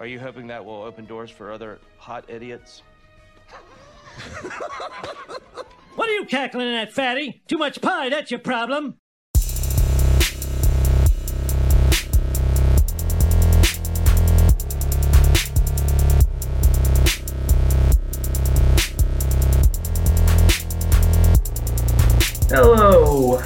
Are 0.00 0.06
you 0.06 0.18
hoping 0.18 0.46
that 0.46 0.64
will 0.64 0.82
open 0.82 1.04
doors 1.04 1.30
for 1.30 1.52
other 1.52 1.78
hot 1.98 2.24
idiots? 2.28 2.82
What 5.96 6.08
are 6.08 6.12
you 6.12 6.24
cackling 6.24 6.68
at, 6.68 6.92
fatty? 6.92 7.42
Too 7.46 7.58
much 7.58 7.82
pie, 7.82 8.08
that's 8.08 8.30
your 8.30 8.40
problem. 8.40 8.96
Hello. 22.48 23.42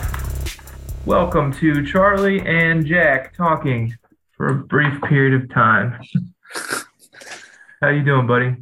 Welcome 1.04 1.52
to 1.54 1.84
Charlie 1.84 2.40
and 2.46 2.86
Jack 2.86 3.34
talking 3.34 3.96
for 4.36 4.46
a 4.46 4.54
brief 4.54 5.02
period 5.02 5.42
of 5.42 5.50
time. 5.52 5.98
How 7.84 7.90
you 7.90 8.02
doing, 8.02 8.26
buddy? 8.26 8.56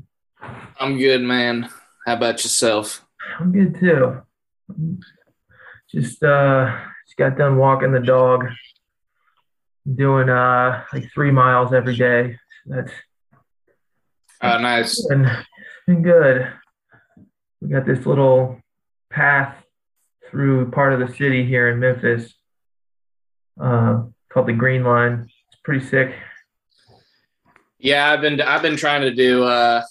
I'm 0.81 0.99
good, 0.99 1.23
man. 1.23 1.69
How 2.05 2.15
about 2.15 2.43
yourself? 2.43 3.07
I'm 3.39 3.53
good 3.53 3.79
too. 3.79 4.21
Just 5.89 6.21
uh 6.25 6.77
just 7.07 7.17
got 7.17 7.39
done 7.39 7.57
walking 7.57 7.93
the 7.93 8.01
dog. 8.01 8.47
Doing 9.95 10.29
uh 10.29 10.83
like 10.93 11.09
three 11.15 11.31
miles 11.31 11.73
every 11.73 11.95
day. 11.97 12.37
That's 12.67 12.91
Oh, 14.43 14.59
nice. 14.59 15.07
been, 15.07 15.31
been 15.87 16.03
good. 16.03 16.53
We 17.61 17.69
got 17.69 17.87
this 17.87 18.05
little 18.05 18.59
path 19.09 19.55
through 20.29 20.73
part 20.73 20.95
of 20.95 20.99
the 20.99 21.15
city 21.15 21.47
here 21.47 21.69
in 21.69 21.79
Memphis, 21.79 22.35
uh, 23.61 24.03
called 24.33 24.49
the 24.49 24.53
Green 24.53 24.83
Line. 24.83 25.29
It's 25.53 25.61
pretty 25.63 25.87
sick. 25.87 26.13
Yeah, 27.83 28.13
I've 28.13 28.21
been 28.21 28.41
I've 28.41 28.63
been 28.63 28.77
trying 28.77 29.03
to 29.03 29.13
do 29.13 29.43
uh, 29.43 29.83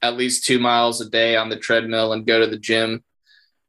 at 0.00 0.16
least 0.16 0.44
two 0.44 0.60
miles 0.60 1.00
a 1.00 1.10
day 1.10 1.36
on 1.36 1.48
the 1.48 1.56
treadmill 1.56 2.12
and 2.12 2.24
go 2.24 2.38
to 2.38 2.46
the 2.46 2.56
gym. 2.56 3.02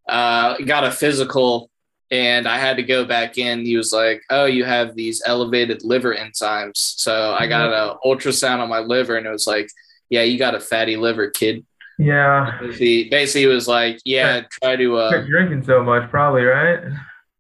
Uh, 0.08 0.56
got 0.58 0.84
a 0.84 0.92
physical, 0.92 1.72
and 2.12 2.48
I 2.48 2.60
had 2.60 2.78
to 2.78 2.84
go 2.84 3.06
back 3.06 3.40
in. 3.40 3.66
He 3.66 3.76
was 3.76 3.92
like, 3.92 4.22
"Oh, 4.30 4.46
you 4.46 4.66
have 4.66 4.96
these 4.96 5.24
elevated 5.26 5.84
liver 5.84 6.14
enzymes." 6.14 6.78
So 6.78 7.36
I 7.38 7.48
got 7.48 7.74
an 7.74 7.98
ultrasound 8.06 8.60
on 8.60 8.70
my 8.70 8.80
liver, 8.80 9.18
and 9.18 9.26
it 9.26 9.32
was 9.32 9.48
like, 9.48 9.68
"Yeah, 10.10 10.22
you 10.22 10.38
got 10.38 10.54
a 10.54 10.60
fatty 10.60 10.96
liver, 10.96 11.32
kid." 11.32 11.66
Yeah, 11.98 12.60
Basically, 12.62 13.10
basically 13.10 13.48
was 13.48 13.68
like, 13.68 14.00
"Yeah, 14.06 14.44
try 14.62 14.76
to." 14.76 14.98
Uh, 14.98 15.10
quit 15.10 15.26
drinking 15.26 15.64
so 15.64 15.84
much, 15.84 16.08
probably, 16.12 16.44
right? 16.44 16.82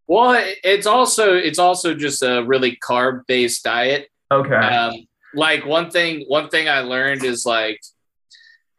well, 0.07 0.43
it's 0.63 0.87
also 0.87 1.35
it's 1.35 1.59
also 1.59 1.93
just 1.93 2.23
a 2.23 2.43
really 2.43 2.77
carb 2.77 3.27
based 3.27 3.63
diet. 3.63 4.09
Okay. 4.31 4.55
um, 4.55 5.05
like 5.35 5.65
one 5.65 5.89
thing 5.91 6.23
one 6.27 6.49
thing 6.49 6.67
i 6.69 6.79
learned 6.79 7.23
is 7.23 7.45
like 7.45 7.79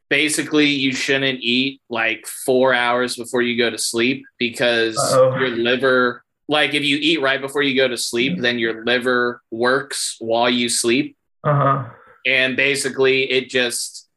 basically 0.09 0.67
you 0.67 0.93
shouldn't 0.93 1.41
eat 1.41 1.81
like 1.91 2.27
four 2.27 2.73
hours 2.73 3.17
before 3.17 3.43
you 3.43 3.57
go 3.59 3.71
to 3.71 3.79
sleep 3.79 4.25
because 4.39 4.97
Uh-oh. 4.97 5.37
your 5.39 5.51
liver 5.51 6.23
like 6.49 6.75
if 6.75 6.85
you 6.85 6.97
eat 6.97 7.21
right 7.21 7.41
before 7.41 7.63
you 7.63 7.75
go 7.77 7.89
to 7.89 7.97
sleep 7.97 8.39
then 8.41 8.59
your 8.59 8.85
liver 8.85 9.43
works 9.51 10.17
while 10.21 10.49
you 10.51 10.69
sleep 10.69 11.17
Uh 11.45 11.55
huh. 11.55 11.85
and 12.25 12.57
basically 12.57 13.31
it 13.31 13.49
just 13.51 14.09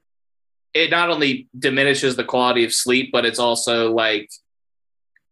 it 0.76 0.92
not 0.92 1.10
only 1.10 1.48
diminishes 1.58 2.16
the 2.16 2.24
quality 2.24 2.64
of 2.64 2.72
sleep 2.74 3.10
but 3.12 3.26
it's 3.26 3.40
also 3.40 3.92
like 3.92 4.30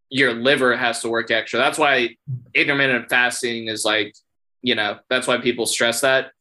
your 0.09 0.33
liver 0.33 0.75
has 0.75 1.01
to 1.01 1.09
work 1.09 1.29
extra 1.29 1.59
that's 1.59 1.77
why 1.77 2.09
intermittent 2.55 3.09
fasting 3.09 3.67
is 3.67 3.85
like 3.85 4.15
you 4.63 4.73
know 4.73 4.97
that's 5.09 5.27
why 5.27 5.37
people 5.37 5.67
stress 5.67 6.01
that 6.01 6.31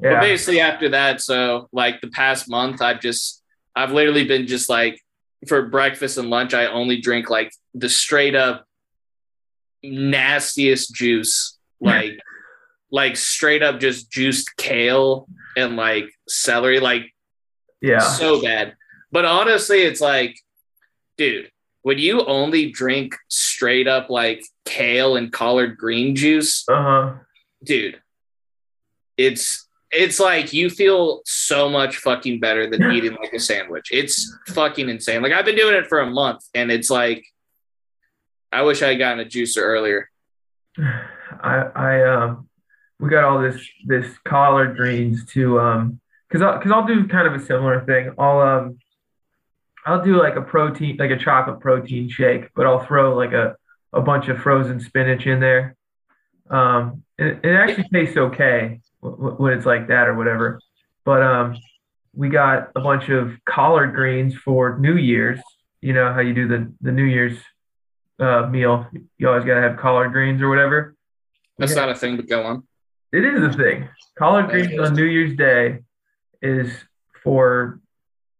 but 0.00 0.20
basically 0.20 0.60
after 0.60 0.88
that, 0.90 1.20
so 1.20 1.68
like 1.72 2.00
the 2.00 2.08
past 2.08 2.48
month, 2.48 2.80
I've 2.82 3.00
just 3.00 3.42
I've 3.76 3.92
literally 3.92 4.24
been 4.24 4.46
just 4.46 4.68
like 4.68 5.00
for 5.48 5.62
breakfast 5.68 6.18
and 6.18 6.28
lunch, 6.30 6.54
I 6.54 6.66
only 6.66 7.00
drink 7.00 7.30
like 7.30 7.52
the 7.74 7.88
straight 7.88 8.34
up 8.34 8.66
nastiest 9.82 10.94
juice, 10.94 11.58
like 11.80 12.18
like 12.90 13.16
straight 13.16 13.62
up 13.62 13.78
just 13.80 14.10
juiced 14.10 14.56
kale 14.56 15.28
and 15.56 15.76
like 15.76 16.10
celery, 16.28 16.80
like 16.80 17.02
Yeah. 17.80 17.98
so 17.98 18.42
bad. 18.42 18.74
But 19.12 19.24
honestly, 19.24 19.82
it's 19.82 20.00
like, 20.00 20.36
dude, 21.16 21.50
when 21.82 21.98
you 21.98 22.24
only 22.24 22.70
drink 22.70 23.16
straight 23.28 23.88
up 23.88 24.10
like 24.10 24.44
kale 24.64 25.16
and 25.16 25.32
collard 25.32 25.76
green 25.78 26.14
juice, 26.16 26.64
Uh 26.68 26.82
huh. 26.82 27.12
dude, 27.64 28.00
it's 29.16 29.66
it's 29.92 30.20
like 30.20 30.52
you 30.52 30.70
feel 30.70 31.22
so 31.24 31.68
much 31.68 31.96
fucking 31.96 32.38
better 32.40 32.68
than 32.68 32.92
eating 32.92 33.16
like 33.20 33.32
a 33.32 33.40
sandwich. 33.40 33.88
It's 33.90 34.36
fucking 34.48 34.88
insane. 34.88 35.22
Like 35.22 35.32
I've 35.32 35.44
been 35.44 35.56
doing 35.56 35.74
it 35.74 35.88
for 35.88 36.00
a 36.00 36.06
month, 36.06 36.44
and 36.54 36.70
it's 36.70 36.90
like 36.90 37.24
I 38.52 38.62
wish 38.62 38.82
I 38.82 38.88
had 38.88 38.98
gotten 38.98 39.20
a 39.20 39.24
juicer 39.24 39.62
earlier. 39.62 40.08
I 40.78 41.56
I 41.74 42.02
um 42.04 42.48
we 43.00 43.08
got 43.08 43.24
all 43.24 43.40
this 43.40 43.60
this 43.86 44.06
collard 44.24 44.76
greens 44.76 45.24
to 45.32 45.58
um 45.60 46.00
because 46.28 46.42
I'll 46.42 46.58
because 46.58 46.70
I'll 46.70 46.86
do 46.86 47.08
kind 47.08 47.26
of 47.26 47.34
a 47.34 47.44
similar 47.44 47.84
thing. 47.84 48.14
I'll 48.16 48.40
um 48.40 48.78
I'll 49.86 50.04
do 50.04 50.20
like 50.20 50.36
a 50.36 50.42
protein 50.42 50.98
like 50.98 51.10
a 51.10 51.18
chocolate 51.18 51.60
protein 51.60 52.08
shake, 52.08 52.50
but 52.54 52.66
I'll 52.66 52.84
throw 52.84 53.16
like 53.16 53.32
a 53.32 53.56
a 53.92 54.00
bunch 54.00 54.28
of 54.28 54.38
frozen 54.38 54.78
spinach 54.78 55.26
in 55.26 55.40
there. 55.40 55.74
Um, 56.48 57.02
it, 57.18 57.40
it 57.44 57.54
actually 57.54 57.88
tastes 57.92 58.16
okay 58.16 58.79
when 59.00 59.52
it's 59.52 59.66
like 59.66 59.88
that 59.88 60.08
or 60.08 60.14
whatever. 60.14 60.60
But 61.04 61.22
um, 61.22 61.56
we 62.14 62.28
got 62.28 62.70
a 62.76 62.80
bunch 62.80 63.08
of 63.08 63.32
collard 63.44 63.94
greens 63.94 64.34
for 64.36 64.78
New 64.78 64.96
Year's. 64.96 65.40
You 65.80 65.92
know 65.94 66.12
how 66.12 66.20
you 66.20 66.34
do 66.34 66.46
the 66.48 66.72
the 66.80 66.92
New 66.92 67.04
Year's 67.04 67.38
uh, 68.18 68.46
meal. 68.50 68.86
You 69.18 69.28
always 69.28 69.44
gotta 69.44 69.62
have 69.62 69.78
collard 69.78 70.12
greens 70.12 70.42
or 70.42 70.48
whatever. 70.48 70.94
That's 71.58 71.72
Yeah. 71.74 71.86
not 71.86 71.90
a 71.90 71.94
thing, 71.94 72.16
but 72.16 72.28
go 72.28 72.42
on. 72.44 72.64
It 73.12 73.24
is 73.24 73.42
a 73.42 73.52
thing. 73.56 73.88
Collard 74.18 74.46
That 74.46 74.52
greens 74.52 74.72
is. 74.72 74.78
on 74.90 74.94
New 74.94 75.04
Year's 75.04 75.36
Day 75.36 75.80
is 76.42 76.70
for 77.24 77.80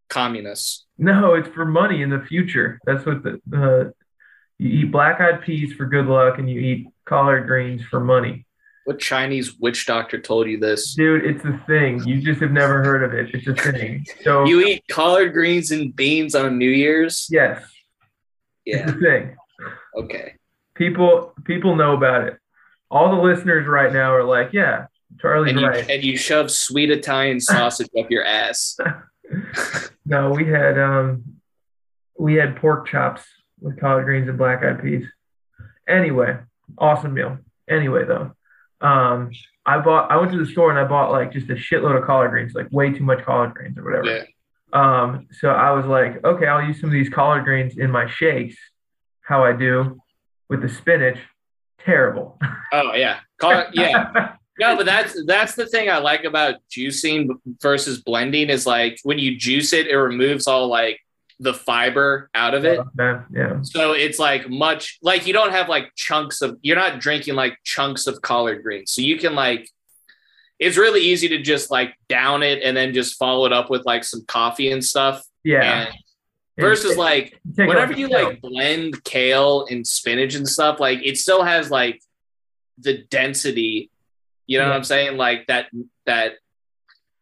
Communists. 0.09 0.85
no, 0.97 1.33
it's 1.35 1.47
for 1.49 1.65
money 1.65 2.01
in 2.01 2.09
the 2.09 2.19
future. 2.21 2.79
That's 2.85 3.05
what 3.05 3.23
the 3.23 3.39
uh, 3.55 3.91
you 4.59 4.81
eat 4.81 4.91
black-eyed 4.91 5.41
peas 5.41 5.73
for 5.73 5.85
good 5.85 6.05
luck, 6.05 6.37
and 6.37 6.47
you 6.49 6.59
eat 6.59 6.87
collard 7.05 7.47
greens 7.47 7.81
for 7.89 7.99
money. 7.99 8.45
What 8.85 8.99
Chinese 8.99 9.59
witch 9.59 9.85
doctor 9.85 10.19
told 10.19 10.47
you 10.47 10.59
this? 10.59 10.95
Dude, 10.95 11.23
it's 11.25 11.45
a 11.45 11.61
thing. 11.67 12.03
You 12.07 12.19
just 12.21 12.41
have 12.41 12.51
never 12.51 12.83
heard 12.83 13.03
of 13.03 13.13
it. 13.13 13.29
It's 13.33 13.47
a 13.47 13.53
thing. 13.71 14.05
So 14.23 14.45
You 14.45 14.61
eat 14.61 14.83
collard 14.89 15.33
greens 15.33 15.71
and 15.71 15.95
beans 15.95 16.33
on 16.35 16.57
New 16.57 16.69
Year's? 16.69 17.27
yes, 17.29 17.63
it's 18.65 18.79
Yeah. 18.89 18.89
a 18.95 18.99
thing. 18.99 19.35
Okay. 19.97 20.33
People 20.75 21.33
people 21.45 21.75
know 21.75 21.93
about 21.95 22.27
it. 22.27 22.37
All 22.89 23.15
the 23.15 23.21
listeners 23.21 23.67
right 23.67 23.93
now 23.93 24.13
are 24.13 24.23
like, 24.23 24.51
yeah, 24.51 24.87
Charlie's 25.19 25.51
And 25.51 25.61
you 25.61 25.67
right. 25.67 25.89
and 25.89 26.03
you 26.03 26.17
shove 26.17 26.49
sweet 26.49 26.89
Italian 26.89 27.39
sausage 27.51 27.89
up 27.99 28.09
your 28.09 28.25
ass. 28.25 28.77
No, 30.05 30.31
we 30.31 30.45
had 30.45 30.77
um 30.79 31.23
we 32.17 32.33
had 32.33 32.57
pork 32.57 32.87
chops 32.87 33.21
with 33.61 33.79
collard 33.79 34.03
greens 34.05 34.27
and 34.27 34.37
black 34.37 34.61
eyed 34.63 34.81
peas. 34.81 35.05
Anyway, 35.87 36.37
awesome 36.77 37.13
meal. 37.13 37.37
Anyway 37.69 38.03
though, 38.03 38.31
um 38.81 39.31
I 39.65 39.79
bought 39.79 40.11
I 40.11 40.17
went 40.17 40.31
to 40.31 40.37
the 40.37 40.45
store 40.45 40.69
and 40.69 40.79
I 40.79 40.85
bought 40.85 41.11
like 41.11 41.31
just 41.31 41.49
a 41.49 41.53
shitload 41.53 41.97
of 41.97 42.05
collard 42.05 42.31
greens, 42.31 42.53
like 42.53 42.67
way 42.71 42.91
too 42.91 43.03
much 43.03 43.23
collard 43.23 43.53
greens 43.53 43.77
or 43.77 43.83
whatever. 43.83 44.05
Yeah. 44.05 44.23
Um 44.73 45.27
so 45.31 45.49
I 45.49 45.71
was 45.71 45.85
like, 45.85 46.23
okay, 46.23 46.47
I'll 46.47 46.65
use 46.65 46.79
some 46.79 46.89
of 46.89 46.93
these 46.93 47.09
collard 47.09 47.43
greens 47.43 47.77
in 47.77 47.91
my 47.91 48.09
shakes, 48.09 48.57
how 49.21 49.43
I 49.43 49.53
do 49.53 50.01
with 50.49 50.61
the 50.61 50.69
spinach. 50.69 51.17
Terrible. 51.85 52.39
Oh 52.73 52.93
yeah. 52.93 53.19
Call 53.37 53.65
yeah. 53.73 54.35
No, 54.59 54.75
but 54.75 54.85
that's 54.85 55.17
that's 55.25 55.55
the 55.55 55.65
thing 55.65 55.89
I 55.89 55.97
like 55.97 56.23
about 56.23 56.55
juicing 56.69 57.29
versus 57.61 58.01
blending 58.01 58.51
is 58.51 58.67
like 58.67 58.99
when 59.01 59.17
you 59.17 59.35
juice 59.35 59.73
it, 59.73 59.87
it 59.87 59.97
removes 59.97 60.45
all 60.45 60.67
like 60.67 60.99
the 61.41 61.55
fiber 61.55 62.29
out 62.35 62.53
of 62.53 62.65
it. 62.65 62.79
Man, 62.93 63.25
yeah. 63.33 63.61
So 63.63 63.93
it's 63.93 64.19
like 64.19 64.47
much 64.47 64.99
like 65.01 65.25
you 65.25 65.33
don't 65.33 65.51
have 65.51 65.67
like 65.67 65.91
chunks 65.95 66.43
of 66.43 66.59
you're 66.61 66.75
not 66.75 66.99
drinking 66.99 67.33
like 67.33 67.57
chunks 67.63 68.05
of 68.05 68.21
collard 68.21 68.61
greens. 68.61 68.91
So 68.91 69.01
you 69.01 69.17
can 69.17 69.33
like 69.33 69.67
it's 70.59 70.77
really 70.77 71.01
easy 71.01 71.27
to 71.29 71.41
just 71.41 71.71
like 71.71 71.95
down 72.07 72.43
it 72.43 72.61
and 72.61 72.77
then 72.77 72.93
just 72.93 73.17
follow 73.17 73.47
it 73.47 73.53
up 73.53 73.71
with 73.71 73.83
like 73.85 74.03
some 74.03 74.23
coffee 74.27 74.71
and 74.71 74.85
stuff. 74.85 75.23
Yeah. 75.43 75.87
And 75.87 75.95
versus 76.59 76.95
like 76.95 77.39
whenever 77.55 77.93
you 77.93 78.07
like 78.07 78.39
blend 78.39 79.03
kale 79.03 79.65
and 79.67 79.85
spinach 79.85 80.35
and 80.35 80.47
stuff, 80.47 80.79
like 80.79 80.99
it 81.03 81.17
still 81.17 81.41
has 81.41 81.71
like 81.71 81.99
the 82.77 82.99
density. 83.09 83.89
You 84.45 84.59
know 84.59 84.67
what 84.67 84.75
I'm 84.75 84.83
saying? 84.83 85.17
Like 85.17 85.47
that 85.47 85.69
that 86.05 86.33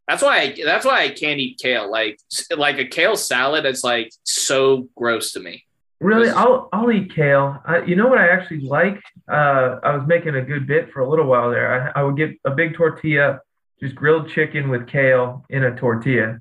that's 0.09 0.23
why 0.23 0.39
I 0.39 0.55
that's 0.65 0.85
why 0.85 1.03
I 1.03 1.09
can't 1.09 1.39
eat 1.39 1.59
kale. 1.61 1.89
Like 1.89 2.19
like 2.57 2.79
a 2.79 2.85
kale 2.85 3.15
salad 3.15 3.67
is 3.67 3.83
like 3.83 4.11
so 4.23 4.89
gross 4.95 5.33
to 5.33 5.39
me. 5.39 5.65
Really, 5.99 6.29
I'll 6.29 6.67
I'll 6.73 6.91
eat 6.91 7.13
kale. 7.13 7.59
I, 7.63 7.83
you 7.83 7.95
know 7.95 8.07
what 8.07 8.17
I 8.17 8.29
actually 8.29 8.61
like? 8.61 8.99
Uh, 9.31 9.77
I 9.83 9.95
was 9.95 10.07
making 10.07 10.33
a 10.33 10.41
good 10.41 10.65
bit 10.65 10.91
for 10.91 11.01
a 11.01 11.09
little 11.09 11.25
while 11.25 11.51
there. 11.51 11.93
I, 11.95 11.99
I 11.99 12.03
would 12.03 12.17
get 12.17 12.31
a 12.43 12.49
big 12.49 12.73
tortilla, 12.73 13.41
just 13.79 13.93
grilled 13.93 14.29
chicken 14.29 14.69
with 14.69 14.87
kale 14.87 15.45
in 15.47 15.63
a 15.63 15.75
tortilla. 15.75 16.39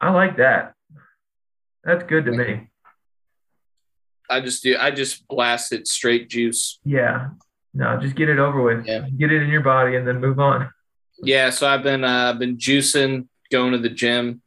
I 0.00 0.10
like 0.12 0.38
that. 0.38 0.72
That's 1.84 2.04
good 2.04 2.24
to 2.24 2.32
me. 2.32 2.68
I 4.30 4.40
just 4.40 4.62
do. 4.62 4.78
I 4.78 4.90
just 4.90 5.28
blast 5.28 5.74
it 5.74 5.86
straight 5.86 6.30
juice. 6.30 6.78
Yeah. 6.84 7.28
No, 7.74 8.00
just 8.00 8.16
get 8.16 8.30
it 8.30 8.38
over 8.38 8.62
with. 8.62 8.86
Yeah. 8.86 9.06
Get 9.18 9.30
it 9.30 9.42
in 9.42 9.50
your 9.50 9.60
body 9.60 9.96
and 9.96 10.08
then 10.08 10.18
move 10.18 10.38
on. 10.40 10.70
Yeah. 11.22 11.50
So 11.50 11.68
I've 11.68 11.82
been 11.82 12.04
uh, 12.04 12.32
been 12.34 12.56
juicing, 12.56 13.28
going 13.50 13.72
to 13.72 13.78
the 13.78 13.88
gym, 13.88 14.42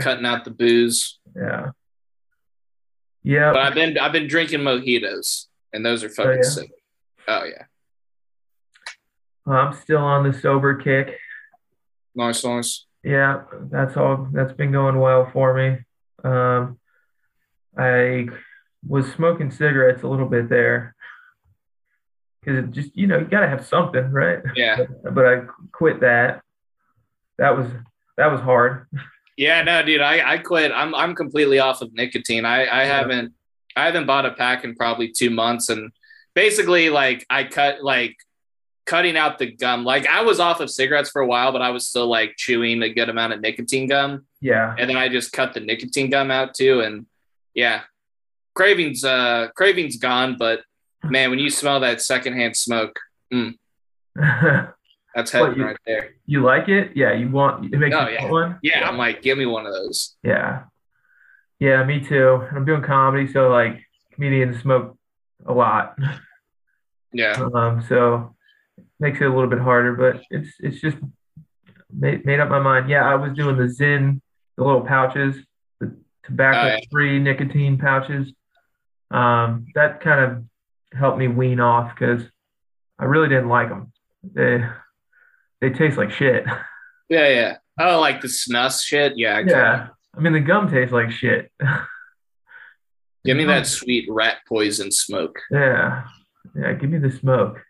cutting 0.00 0.26
out 0.26 0.44
the 0.44 0.50
booze. 0.50 1.18
Yeah. 1.36 1.70
Yeah. 3.22 3.52
But 3.52 3.62
I've 3.62 3.74
been 3.74 3.98
I've 3.98 4.12
been 4.12 4.28
drinking 4.28 4.60
mojitos, 4.60 5.46
and 5.72 5.84
those 5.84 6.02
are 6.02 6.08
fucking 6.08 6.42
yeah? 6.42 6.48
sick. 6.48 6.70
Oh 7.28 7.44
yeah, 7.44 7.64
I'm 9.46 9.72
still 9.74 9.98
on 9.98 10.28
the 10.28 10.36
sober 10.38 10.74
kick. 10.74 11.16
nice, 12.14 12.44
nice. 12.44 12.86
Yeah, 13.04 13.42
that's 13.70 13.96
all. 13.96 14.28
That's 14.32 14.52
been 14.52 14.72
going 14.72 14.98
well 14.98 15.30
for 15.32 15.54
me. 15.54 15.78
Um, 16.24 16.78
I 17.76 18.28
was 18.86 19.10
smoking 19.12 19.50
cigarettes 19.50 20.02
a 20.02 20.08
little 20.08 20.28
bit 20.28 20.48
there 20.48 20.94
because 22.42 22.64
it 22.64 22.70
just, 22.72 22.96
you 22.96 23.06
know, 23.06 23.18
you 23.18 23.24
gotta 23.26 23.48
have 23.48 23.66
something, 23.66 24.10
right? 24.10 24.40
Yeah, 24.56 24.78
But 25.12 25.26
I 25.26 25.40
quit 25.72 26.00
that. 26.00 26.42
That 27.38 27.56
was 27.56 27.66
that 28.16 28.30
was 28.30 28.40
hard. 28.40 28.86
yeah. 29.36 29.62
No, 29.62 29.82
dude, 29.82 30.00
I 30.00 30.34
I 30.34 30.38
quit. 30.38 30.72
I'm 30.72 30.94
I'm 30.94 31.14
completely 31.14 31.58
off 31.58 31.80
of 31.82 31.92
nicotine. 31.94 32.44
I 32.44 32.64
I 32.64 32.82
Yeah. 32.84 32.98
haven't 32.98 33.32
I 33.76 33.84
haven't 33.86 34.06
bought 34.06 34.26
a 34.26 34.32
pack 34.32 34.64
in 34.64 34.74
probably 34.74 35.08
two 35.10 35.30
months, 35.30 35.68
and 35.70 35.92
basically 36.34 36.90
like 36.90 37.24
I 37.30 37.44
cut 37.44 37.82
like 37.82 38.16
cutting 38.84 39.16
out 39.16 39.38
the 39.38 39.46
gum. 39.50 39.84
Like 39.84 40.06
I 40.06 40.22
was 40.22 40.40
off 40.40 40.60
of 40.60 40.68
cigarettes 40.70 41.10
for 41.10 41.22
a 41.22 41.26
while, 41.26 41.52
but 41.52 41.62
I 41.62 41.70
was 41.70 41.86
still 41.86 42.06
like 42.08 42.34
chewing 42.36 42.82
a 42.82 42.92
good 42.92 43.08
amount 43.08 43.32
of 43.32 43.40
nicotine 43.40 43.86
gum. 43.88 44.26
Yeah. 44.40 44.74
and 44.76 44.90
then 44.90 44.96
I 44.96 45.08
just 45.08 45.30
cut 45.32 45.54
the 45.54 45.60
nicotine 45.60 46.10
gum 46.10 46.30
out 46.32 46.52
too. 46.54 46.80
And 46.80 47.06
yeah, 47.54 47.82
cravings, 48.54 49.04
uh, 49.04 49.48
cravings 49.56 49.96
gone. 49.98 50.36
But 50.38 50.62
man, 51.04 51.30
when 51.30 51.38
you 51.38 51.50
smell 51.50 51.80
that 51.80 52.00
secondhand 52.00 52.56
smoke, 52.56 52.98
that's 54.14 55.30
heaven 55.30 55.48
What, 55.48 55.56
you- 55.56 55.64
right 55.64 55.76
there. 55.86 56.10
You 56.26 56.42
like 56.42 56.68
it? 56.68 56.92
Yeah, 56.96 57.12
you 57.12 57.28
want 57.28 57.72
it 57.72 57.78
makes 57.78 57.94
Oh, 57.94 58.08
you 58.08 58.14
yeah. 58.14 58.30
one? 58.30 58.58
Yeah, 58.62 58.88
I'm 58.88 58.96
like, 58.96 59.22
give 59.22 59.36
me 59.38 59.46
one 59.46 59.66
of 59.66 59.72
those. 59.72 60.16
Yeah. 60.22 60.64
Yeah, 61.60 61.84
me 61.84 62.00
too. 62.00 62.46
I'm 62.54 62.64
doing 62.64 62.82
comedy, 62.82 63.30
so 63.30 63.48
like 63.48 63.80
comedians 64.14 64.60
smoke 64.60 64.96
a 65.46 65.52
lot. 65.52 65.96
Yeah, 67.12 67.48
Um, 67.54 67.84
so 67.88 68.34
makes 68.98 69.20
it 69.20 69.24
a 69.24 69.28
little 69.28 69.50
bit 69.50 69.58
harder, 69.58 69.92
but 69.94 70.22
it's 70.30 70.48
it's 70.60 70.80
just 70.80 70.96
made, 71.92 72.24
made 72.24 72.40
up 72.40 72.48
my 72.48 72.58
mind. 72.58 72.88
Yeah, 72.88 73.04
I 73.06 73.16
was 73.16 73.34
doing 73.34 73.56
the 73.58 73.64
Zyn, 73.64 74.20
the 74.56 74.64
little 74.64 74.80
pouches, 74.80 75.36
the 75.78 75.88
Oh, 75.88 75.94
tobacco-free 76.24 77.18
nicotine 77.18 77.76
pouches. 77.78 78.32
Um, 79.10 79.66
that 79.74 80.00
kind 80.00 80.20
of 80.24 80.44
helped 80.98 81.18
me 81.18 81.28
wean 81.28 81.60
off 81.60 81.94
because 81.94 82.22
I 82.98 83.04
really 83.04 83.28
didn't 83.28 83.48
like 83.48 83.68
them. 83.68 83.92
They 84.22 84.64
they 85.60 85.70
taste 85.70 85.96
like 85.96 86.10
shit. 86.10 86.44
yeah, 87.08 87.28
yeah. 87.28 87.56
Oh, 87.78 88.00
like 88.00 88.20
the 88.20 88.28
snus 88.28 88.84
shit. 88.84 89.14
Yeah, 89.16 89.38
I 89.38 89.40
Yeah, 89.40 89.88
I 90.16 90.20
mean 90.20 90.32
the 90.32 90.40
gum 90.40 90.70
tastes 90.70 90.92
like 90.92 91.10
shit. 91.10 91.50
Give 93.24 93.36
me 93.36 93.44
that 93.44 93.66
sweet 93.66 94.06
rat 94.10 94.38
poison 94.48 94.90
smoke. 94.90 95.38
Yeah, 95.50 96.04
yeah, 96.56 96.72
give 96.72 96.90
me 96.90 96.98
the 96.98 97.12
smoke. 97.12 97.62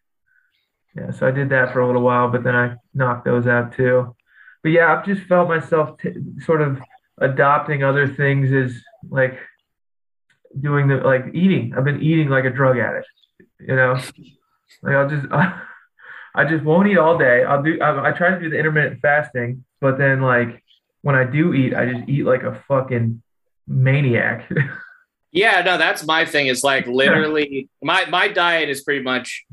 Yeah, 0.97 1.11
so 1.11 1.27
I 1.27 1.31
did 1.31 1.51
that 1.51 1.75
for 1.75 1.81
a 1.81 1.87
little 1.87 2.01
while, 2.01 2.31
but 2.31 2.43
then 2.43 2.57
I 2.57 2.77
knocked 2.95 3.27
those 3.27 3.47
out 3.47 3.75
too. 3.75 4.17
But 4.63 4.71
yeah, 4.71 4.93
I've 4.93 5.05
just 5.05 5.23
felt 5.23 5.49
myself 5.49 5.99
t 5.99 6.15
sort 6.41 6.63
of 6.63 6.81
adopting 7.19 7.83
other 7.83 8.09
things 8.09 8.51
as 8.51 8.83
like 9.11 9.39
doing 10.61 10.89
the 10.89 10.97
like 10.97 11.27
eating. 11.35 11.75
I've 11.77 11.85
been 11.85 12.03
eating 12.03 12.29
like 12.29 12.45
a 12.45 12.51
drug 12.51 12.79
addict, 12.79 13.09
you 13.61 13.77
know. 13.77 13.99
Like 14.83 14.95
I'll 14.95 15.09
just 15.09 15.27
I 16.35 16.45
just 16.49 16.65
won't 16.65 16.89
eat 16.89 16.99
all 16.99 17.19
day. 17.19 17.45
I'll 17.45 17.63
do 17.63 17.81
I, 17.81 18.09
I 18.09 18.13
try 18.13 18.31
to 18.31 18.41
do 18.41 18.51
the 18.51 18.59
intermittent 18.59 19.01
fasting, 19.01 19.65
but 19.81 19.99
then 19.99 20.21
like 20.23 20.63
when 21.03 21.15
I 21.15 21.25
do 21.25 21.53
eat, 21.53 21.75
I 21.75 21.93
just 21.93 22.09
eat 22.09 22.25
like 22.25 22.43
a 22.43 22.63
fucking 22.69 23.23
maniac. 23.67 24.51
Yeah, 25.35 25.63
no, 25.63 25.79
that's 25.79 26.05
my 26.05 26.27
thing. 26.27 26.49
Is 26.49 26.63
like 26.63 26.87
literally 26.87 27.71
my 27.83 28.05
my 28.05 28.29
diet 28.29 28.69
is 28.69 28.83
pretty 28.83 29.03
much 29.03 29.47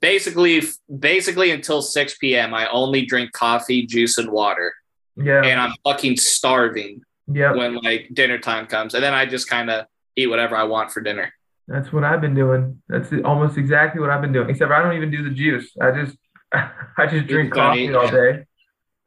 basically 0.00 0.62
basically 1.00 1.50
until 1.50 1.82
6 1.82 2.18
p.m. 2.18 2.54
I 2.54 2.70
only 2.70 3.04
drink 3.04 3.32
coffee, 3.32 3.84
juice, 3.84 4.18
and 4.18 4.30
water. 4.30 4.72
Yeah, 5.16 5.42
And 5.42 5.60
I'm 5.60 5.74
fucking 5.84 6.16
starving 6.16 7.02
yeah. 7.34 7.52
when 7.52 7.76
like 7.76 8.08
dinner 8.12 8.38
time 8.38 8.66
comes. 8.66 8.94
And 8.94 9.02
then 9.02 9.14
I 9.14 9.26
just 9.26 9.48
kind 9.48 9.70
of 9.70 9.86
eat 10.16 10.28
whatever 10.28 10.56
I 10.56 10.64
want 10.64 10.92
for 10.92 11.00
dinner. 11.00 11.32
That's 11.68 11.92
what 11.92 12.04
I've 12.04 12.20
been 12.20 12.34
doing. 12.34 12.82
That's 12.88 13.12
almost 13.24 13.56
exactly 13.56 14.00
what 14.00 14.10
I've 14.10 14.20
been 14.20 14.32
doing. 14.32 14.50
Except 14.50 14.70
I 14.70 14.82
don't 14.82 14.96
even 14.96 15.10
do 15.10 15.22
the 15.22 15.30
juice. 15.30 15.70
I 15.80 15.90
just 15.92 16.16
I 16.52 17.06
just 17.08 17.26
drink 17.26 17.52
coffee 17.52 17.82
eat, 17.82 17.94
all 17.94 18.10
day. 18.10 18.44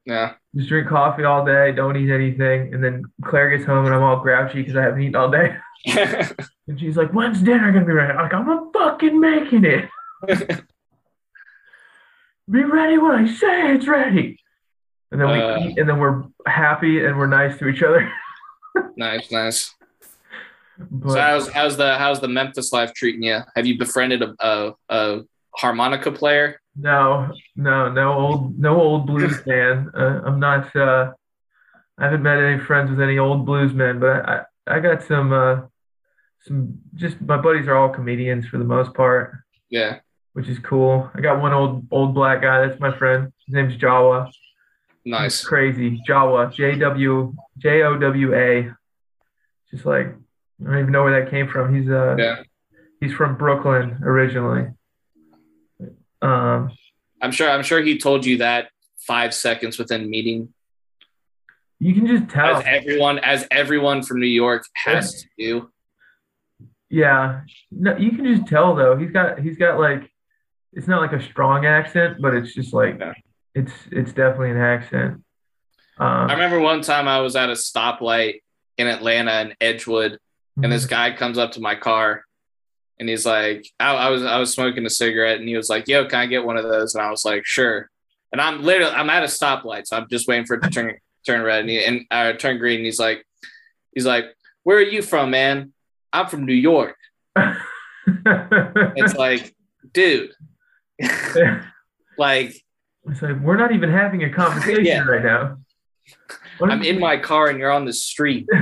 Yeah. 0.05 0.33
Just 0.55 0.69
drink 0.69 0.87
coffee 0.87 1.23
all 1.23 1.45
day. 1.45 1.71
Don't 1.71 1.97
eat 1.97 2.11
anything. 2.11 2.73
And 2.73 2.83
then 2.83 3.03
Claire 3.23 3.55
gets 3.55 3.65
home 3.65 3.85
and 3.85 3.93
I'm 3.93 4.03
all 4.03 4.19
grouchy 4.19 4.61
because 4.61 4.75
I 4.75 4.83
haven't 4.83 5.01
eaten 5.01 5.15
all 5.15 5.29
day. 5.29 5.57
And 6.67 6.79
she's 6.79 6.97
like, 6.97 7.11
"When's 7.11 7.43
dinner 7.43 7.71
gonna 7.71 7.85
be 7.85 7.91
ready?" 7.91 8.11
I'm 8.11 8.23
like, 8.23 8.33
"I'm 8.33 8.71
fucking 8.73 9.19
making 9.19 9.65
it. 9.65 9.87
Be 12.49 12.63
ready 12.63 12.97
when 12.97 13.11
I 13.11 13.27
say 13.31 13.75
it's 13.75 13.87
ready." 13.87 14.39
And 15.11 15.21
then 15.21 15.27
we 15.29 15.39
Uh. 15.41 15.59
eat, 15.59 15.77
and 15.77 15.87
then 15.87 15.99
we're 15.99 16.23
happy 16.47 17.05
and 17.05 17.17
we're 17.17 17.27
nice 17.27 17.57
to 17.59 17.67
each 17.67 17.83
other. 17.83 18.11
nice, 18.97 19.31
nice. 19.31 19.73
But 20.77 21.11
So 21.13 21.19
how's 21.21 21.47
how's 21.49 21.77
the 21.77 21.97
how's 21.97 22.19
the 22.19 22.27
Memphis 22.27 22.73
life 22.73 22.93
treating 22.93 23.23
you? 23.23 23.39
Have 23.55 23.65
you 23.65 23.77
befriended 23.77 24.21
a 24.21 24.35
a, 24.39 24.73
a 24.89 25.21
harmonica 25.55 26.11
player? 26.11 26.59
No, 26.75 27.31
no, 27.55 27.89
no 27.89 28.11
old, 28.13 28.59
no 28.59 28.75
old 28.81 29.07
blues 29.07 29.39
fan. 29.45 29.89
Uh, 29.97 30.21
I'm 30.25 30.39
not. 30.39 30.75
Uh, 30.75 31.13
I 31.97 32.03
haven't 32.05 32.23
met 32.23 32.37
any 32.39 32.59
friends 32.59 32.89
with 32.91 32.99
any 32.99 33.17
old 33.17 33.45
blues 33.45 33.73
men, 33.73 33.99
but 34.01 34.27
I, 34.27 34.41
I 34.67 34.79
got 34.81 35.01
some, 35.01 35.31
uh, 35.31 35.61
some. 36.41 36.79
Just 36.95 37.21
my 37.21 37.37
buddies 37.37 37.67
are 37.69 37.77
all 37.77 37.87
comedians 37.87 38.45
for 38.47 38.57
the 38.57 38.65
most 38.65 38.93
part, 38.93 39.33
Yeah. 39.69 39.99
which 40.33 40.49
is 40.49 40.59
cool. 40.59 41.09
I 41.15 41.21
got 41.21 41.39
one 41.39 41.53
old, 41.53 41.87
old 41.91 42.13
black 42.13 42.41
guy. 42.41 42.67
That's 42.67 42.81
my 42.81 42.91
friend. 42.97 43.31
His 43.45 43.55
name's 43.55 43.77
Jawa. 43.77 44.29
Nice. 45.05 45.43
crazy. 45.43 46.01
Jawa. 46.07 46.51
J 46.53 46.77
W 46.79 47.33
J 47.57 47.83
O 47.83 47.97
W 47.97 48.33
A. 48.35 48.73
Just 49.71 49.85
like 49.85 50.07
I 50.07 50.63
don't 50.71 50.79
even 50.79 50.91
know 50.91 51.03
where 51.03 51.21
that 51.21 51.29
came 51.29 51.47
from. 51.47 51.75
He's 51.75 51.89
uh, 51.89 52.15
Yeah. 52.17 52.43
he's 53.01 53.13
from 53.13 53.37
Brooklyn 53.37 53.99
originally. 54.03 54.69
Um. 56.21 56.71
I'm 57.21 57.31
sure 57.31 57.49
I'm 57.49 57.63
sure 57.63 57.81
he 57.81 57.97
told 57.97 58.25
you 58.25 58.37
that 58.39 58.69
five 58.97 59.33
seconds 59.33 59.77
within 59.79 60.09
meeting. 60.09 60.53
You 61.79 61.93
can 61.93 62.07
just 62.07 62.29
tell. 62.29 62.57
As 62.57 62.63
everyone 62.65 63.19
as 63.19 63.47
everyone 63.51 64.03
from 64.03 64.19
New 64.19 64.27
York 64.27 64.65
has 64.75 65.21
to 65.21 65.27
do. 65.37 65.71
Yeah, 66.89 67.41
no, 67.71 67.97
you 67.97 68.11
can 68.11 68.25
just 68.25 68.47
tell 68.47 68.75
though. 68.75 68.95
He's 68.95 69.11
got 69.11 69.39
he's 69.39 69.57
got 69.57 69.79
like 69.79 70.09
it's 70.73 70.87
not 70.87 71.01
like 71.01 71.13
a 71.13 71.21
strong 71.23 71.65
accent, 71.65 72.21
but 72.21 72.33
it's 72.35 72.53
just 72.53 72.73
like 72.73 72.97
Yeah. 72.99 73.13
It's 73.55 73.73
it's 73.91 74.13
definitely 74.13 74.51
an 74.51 74.57
accent. 74.57 75.23
Um, 75.97 76.29
I 76.29 76.33
remember 76.33 76.59
one 76.59 76.81
time 76.81 77.07
I 77.07 77.21
was 77.21 77.35
at 77.35 77.49
a 77.49 77.53
stoplight 77.53 78.41
in 78.77 78.87
Atlanta 78.87 79.41
in 79.41 79.55
Edgewood, 79.61 80.19
and 80.61 80.71
this 80.71 80.85
guy 80.85 81.13
comes 81.13 81.37
up 81.37 81.53
to 81.53 81.61
my 81.61 81.75
car 81.75 82.25
and 82.99 83.09
he's 83.09 83.25
like, 83.25 83.67
I, 83.79 83.93
I 83.93 84.09
was 84.09 84.23
I 84.23 84.37
was 84.39 84.53
smoking 84.53 84.85
a 84.85 84.89
cigarette 84.89 85.39
and 85.39 85.47
he 85.47 85.57
was 85.57 85.69
like, 85.69 85.87
Yo, 85.87 86.05
can 86.05 86.19
I 86.19 86.25
get 86.27 86.45
one 86.45 86.57
of 86.57 86.63
those? 86.63 86.95
And 86.95 87.03
I 87.03 87.11
was 87.11 87.25
like, 87.25 87.45
Sure. 87.45 87.89
And 88.31 88.41
I'm 88.41 88.63
literally 88.63 88.93
I'm 88.93 89.09
at 89.09 89.23
a 89.23 89.27
stoplight, 89.27 89.87
so 89.87 89.97
I'm 89.97 90.07
just 90.09 90.27
waiting 90.27 90.45
for 90.45 90.55
it 90.55 90.63
to 90.63 90.69
turn 90.69 90.95
turn 91.25 91.41
red 91.41 91.61
and, 91.61 91.69
he, 91.69 91.83
and 91.83 92.05
uh, 92.11 92.33
turn 92.33 92.57
green. 92.57 92.77
And 92.77 92.85
he's 92.85 92.99
like, 92.99 93.25
he's 93.93 94.05
like, 94.05 94.25
Where 94.63 94.77
are 94.77 94.81
you 94.81 95.01
from, 95.01 95.31
man? 95.31 95.73
I'm 96.13 96.27
from 96.27 96.45
New 96.45 96.53
York. 96.53 96.97
It's 98.07 99.15
like, 99.15 99.55
dude, 99.93 100.31
like 102.19 102.55
it's 103.07 103.21
like 103.21 103.39
we're 103.41 103.57
not 103.57 103.71
even 103.71 103.89
having 103.91 104.23
a 104.23 104.29
conversation 104.29 104.85
Yeah. 104.85 105.03
right 105.03 105.23
now. 105.23 105.57
What 106.59 106.71
I'm 106.71 106.83
in 106.83 106.99
my 106.99 107.17
car 107.17 107.47
and 107.49 107.59
you're 107.59 107.71
on 107.71 107.85
the 107.85 107.93
street. 107.93 108.47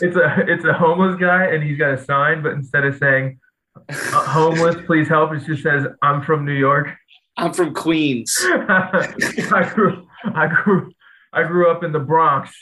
It's 0.00 0.14
a 0.16 0.44
it's 0.46 0.64
a 0.64 0.72
homeless 0.72 1.16
guy 1.18 1.46
and 1.46 1.60
he's 1.64 1.76
got 1.76 1.94
a 1.94 1.98
sign, 2.04 2.44
but 2.44 2.52
instead 2.52 2.84
of 2.84 2.96
saying 2.96 3.40
uh, 3.88 3.92
homeless, 4.24 4.76
please 4.86 5.08
help, 5.08 5.32
it 5.32 5.42
just 5.44 5.64
says 5.64 5.84
I'm 6.00 6.22
from 6.22 6.44
New 6.44 6.52
York. 6.52 6.94
I'm 7.36 7.52
from 7.52 7.74
Queens. 7.74 8.36
I 8.44 9.68
grew 9.74 10.06
I 10.32 10.46
grew 10.46 10.92
I 11.32 11.42
grew 11.42 11.72
up 11.72 11.82
in 11.82 11.90
the 11.90 11.98
Bronx. 11.98 12.56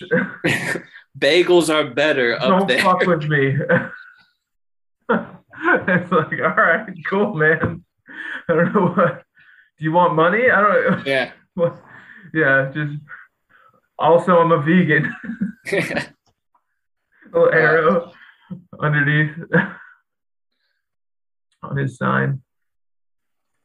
Bagels 1.18 1.68
are 1.68 1.90
better 1.92 2.35
up 2.37 2.40
Don't 2.49 2.68
there. 2.68 2.80
fuck 2.82 3.00
with 3.04 3.25
me. 3.25 3.59
it's 5.11 6.12
like, 6.12 6.32
all 6.40 6.56
right, 6.56 6.87
cool, 7.09 7.35
man. 7.35 7.85
I 8.49 8.54
don't 8.54 8.75
know 8.75 8.87
what. 8.88 9.23
Do 9.79 9.85
you 9.85 9.93
want 9.93 10.14
money? 10.14 10.50
I 10.50 10.61
don't. 10.61 11.07
Yeah. 11.07 11.33
Yeah, 12.35 12.71
just 12.73 12.95
also 13.99 14.38
I'm 14.38 14.52
a 14.52 14.62
vegan. 14.62 15.14
little 17.31 17.52
arrow 17.52 18.11
underneath 18.81 19.37
on 21.62 21.76
his 21.76 21.99
sign. 21.99 22.41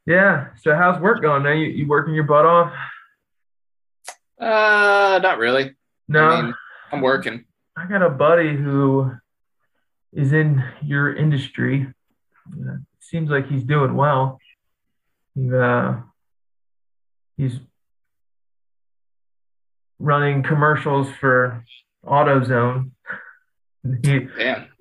Yeah. 0.05 0.47
So 0.61 0.75
how's 0.75 0.99
work 0.99 1.21
going, 1.21 1.43
man? 1.43 1.59
You, 1.59 1.67
you 1.67 1.87
working 1.87 2.13
your 2.13 2.25
butt 2.25 2.45
off? 2.45 2.73
uh, 4.41 5.19
not 5.23 5.37
really. 5.37 5.73
No. 6.09 6.27
I 6.27 6.41
mean, 6.41 6.53
I'm 6.91 6.99
working. 7.01 7.45
I 7.77 7.87
got 7.87 8.01
a 8.01 8.09
buddy 8.09 8.53
who 8.53 9.13
is 10.11 10.33
in 10.33 10.61
your 10.83 11.15
industry. 11.15 11.87
Seems 12.99 13.29
like 13.29 13.47
he's 13.47 13.63
doing 13.63 13.95
well. 13.95 14.39
Uh, 15.37 16.01
he's 17.37 17.59
running 19.99 20.43
commercials 20.43 21.07
for 21.19 21.63
AutoZone. 22.05 22.91
He 24.03 24.27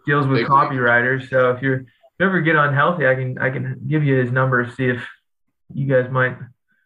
deals 0.07 0.27
with 0.27 0.47
copywriters. 0.47 1.29
So 1.29 1.51
if 1.51 1.63
you're 1.63 1.81
if 1.81 2.21
you 2.21 2.27
ever 2.27 2.41
get 2.41 2.57
unhealthy, 2.57 3.07
I 3.07 3.15
can 3.15 3.39
I 3.39 3.51
can 3.51 3.83
give 3.87 4.03
you 4.03 4.17
his 4.17 4.33
number. 4.33 4.71
See 4.77 4.87
if 4.87 5.07
you 5.75 5.87
guys 5.87 6.11
might 6.11 6.37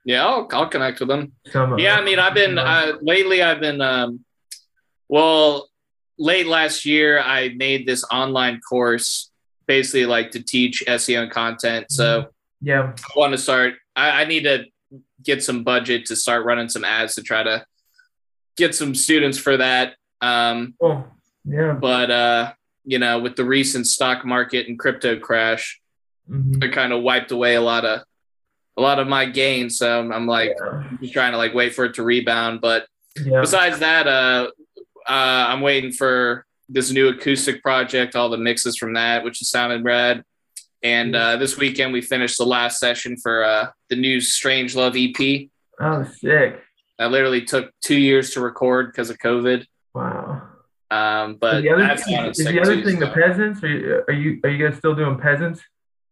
Yeah, 0.04 0.26
I'll, 0.26 0.48
I'll 0.52 0.68
connect 0.68 1.00
with 1.00 1.10
him. 1.10 1.32
some. 1.46 1.78
Yeah, 1.78 1.96
I 1.96 2.04
mean, 2.04 2.18
I've 2.18 2.34
been 2.34 2.58
uh, 2.58 2.94
lately. 3.00 3.42
I've 3.42 3.60
been 3.60 3.80
um, 3.80 4.24
well, 5.08 5.68
late 6.18 6.46
last 6.46 6.84
year, 6.84 7.20
I 7.20 7.50
made 7.56 7.86
this 7.86 8.04
online 8.10 8.60
course, 8.60 9.30
basically 9.66 10.06
like 10.06 10.32
to 10.32 10.42
teach 10.42 10.82
SEO 10.86 11.22
and 11.22 11.30
content. 11.30 11.86
So 11.90 12.28
yeah. 12.60 12.92
I 12.96 13.18
want 13.18 13.32
to 13.32 13.38
start. 13.38 13.74
I, 13.96 14.22
I 14.22 14.24
need 14.24 14.44
to 14.44 14.64
get 15.22 15.42
some 15.42 15.64
budget 15.64 16.06
to 16.06 16.16
start 16.16 16.44
running 16.44 16.68
some 16.68 16.84
ads 16.84 17.14
to 17.16 17.22
try 17.22 17.42
to 17.42 17.64
get 18.56 18.74
some 18.74 18.94
students 18.94 19.38
for 19.38 19.56
that. 19.56 19.94
Um, 20.20 20.74
Cool. 20.80 21.06
Yeah. 21.44 21.72
but 21.72 22.10
uh, 22.10 22.52
you 22.84 22.98
know, 22.98 23.18
with 23.20 23.36
the 23.36 23.44
recent 23.44 23.86
stock 23.86 24.24
market 24.24 24.68
and 24.68 24.78
crypto 24.78 25.18
crash, 25.18 25.80
Mhm. 26.30 26.62
it 26.62 26.72
kind 26.72 26.92
of 26.92 27.02
wiped 27.02 27.32
away 27.32 27.56
a 27.56 27.60
lot 27.60 27.84
of 27.84 28.02
a 28.76 28.80
lot 28.80 28.98
of 29.00 29.08
my 29.08 29.24
gains. 29.26 29.76
So 29.78 30.00
I'm 30.12 30.26
like 30.26 30.52
yeah. 30.58 30.84
just 31.00 31.12
trying 31.12 31.32
to 31.32 31.38
like 31.38 31.54
wait 31.54 31.74
for 31.74 31.84
it 31.86 31.94
to 31.94 32.02
rebound. 32.04 32.60
But 32.60 32.86
Yeah. 33.20 33.40
besides 33.40 33.80
that, 33.80 34.06
uh, 34.06 34.50
uh, 35.08 35.46
I'm 35.48 35.60
waiting 35.60 35.90
for 35.92 36.46
this 36.68 36.92
new 36.92 37.08
acoustic 37.08 37.62
project, 37.62 38.14
all 38.14 38.28
the 38.30 38.36
mixes 38.38 38.76
from 38.76 38.92
that, 38.94 39.24
which 39.24 39.42
is 39.42 39.50
sounding 39.50 39.82
rad. 39.82 40.22
And 40.82 41.14
uh, 41.14 41.36
this 41.36 41.58
weekend 41.58 41.92
we 41.92 42.00
finished 42.00 42.38
the 42.38 42.46
last 42.46 42.78
session 42.78 43.16
for 43.16 43.44
uh, 43.44 43.70
the 43.88 43.96
new 43.96 44.20
Strange 44.20 44.74
Love 44.74 44.94
EP. 44.96 45.48
Oh, 45.80 46.04
sick. 46.04 46.62
That 46.98 47.10
literally 47.10 47.42
took 47.42 47.70
two 47.82 47.98
years 47.98 48.30
to 48.30 48.40
record 48.40 48.88
because 48.88 49.10
of 49.10 49.18
COVID. 49.18 49.66
Wow. 49.94 50.42
Um, 50.90 51.36
but 51.40 51.56
is 51.56 51.62
the 51.62 51.70
other, 51.70 51.96
thing, 51.96 52.24
is 52.26 52.36
the 52.38 52.60
other 52.60 52.82
thing 52.82 52.98
the 52.98 53.08
peasants? 53.08 53.62
Are 53.62 53.68
you, 53.68 54.02
are 54.08 54.12
you 54.12 54.40
are 54.42 54.50
you 54.50 54.68
guys 54.68 54.76
still 54.78 54.94
doing 54.94 55.18
peasants? 55.18 55.60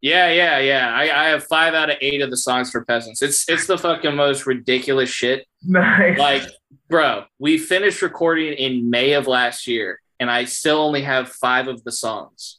Yeah, 0.01 0.31
yeah, 0.31 0.59
yeah. 0.61 0.95
I, 0.95 1.25
I 1.25 1.29
have 1.31 1.45
five 1.45 1.75
out 1.75 1.91
of 1.91 1.97
eight 2.01 2.21
of 2.21 2.31
the 2.31 2.37
songs 2.37 2.71
for 2.71 2.85
peasants. 2.85 3.21
It's 3.21 3.49
it's 3.49 3.67
the 3.67 3.77
fucking 3.77 4.15
most 4.15 4.47
ridiculous 4.47 5.11
shit. 5.11 5.47
Nice. 5.61 6.17
Like, 6.17 6.43
bro, 6.89 7.25
we 7.41 7.59
finished 7.59 8.01
recording 8.01 8.53
in 8.53 8.91
May 8.91 9.15
of 9.15 9.27
last 9.27 9.67
year, 9.67 10.01
and 10.21 10.31
I 10.31 10.45
still 10.45 10.79
only 10.79 11.03
have 11.03 11.31
five 11.31 11.67
of 11.67 11.83
the 11.83 11.91
songs. 11.91 12.58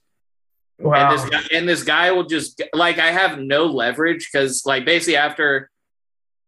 Wow. 0.79 1.11
And 1.11 1.19
this 1.19 1.29
guy, 1.29 1.41
and 1.57 1.69
this 1.69 1.83
guy 1.83 2.11
will 2.11 2.23
just 2.25 2.61
like 2.73 2.97
I 2.99 3.11
have 3.11 3.39
no 3.39 3.65
leverage 3.65 4.29
because 4.31 4.65
like 4.65 4.85
basically 4.85 5.17
after 5.17 5.69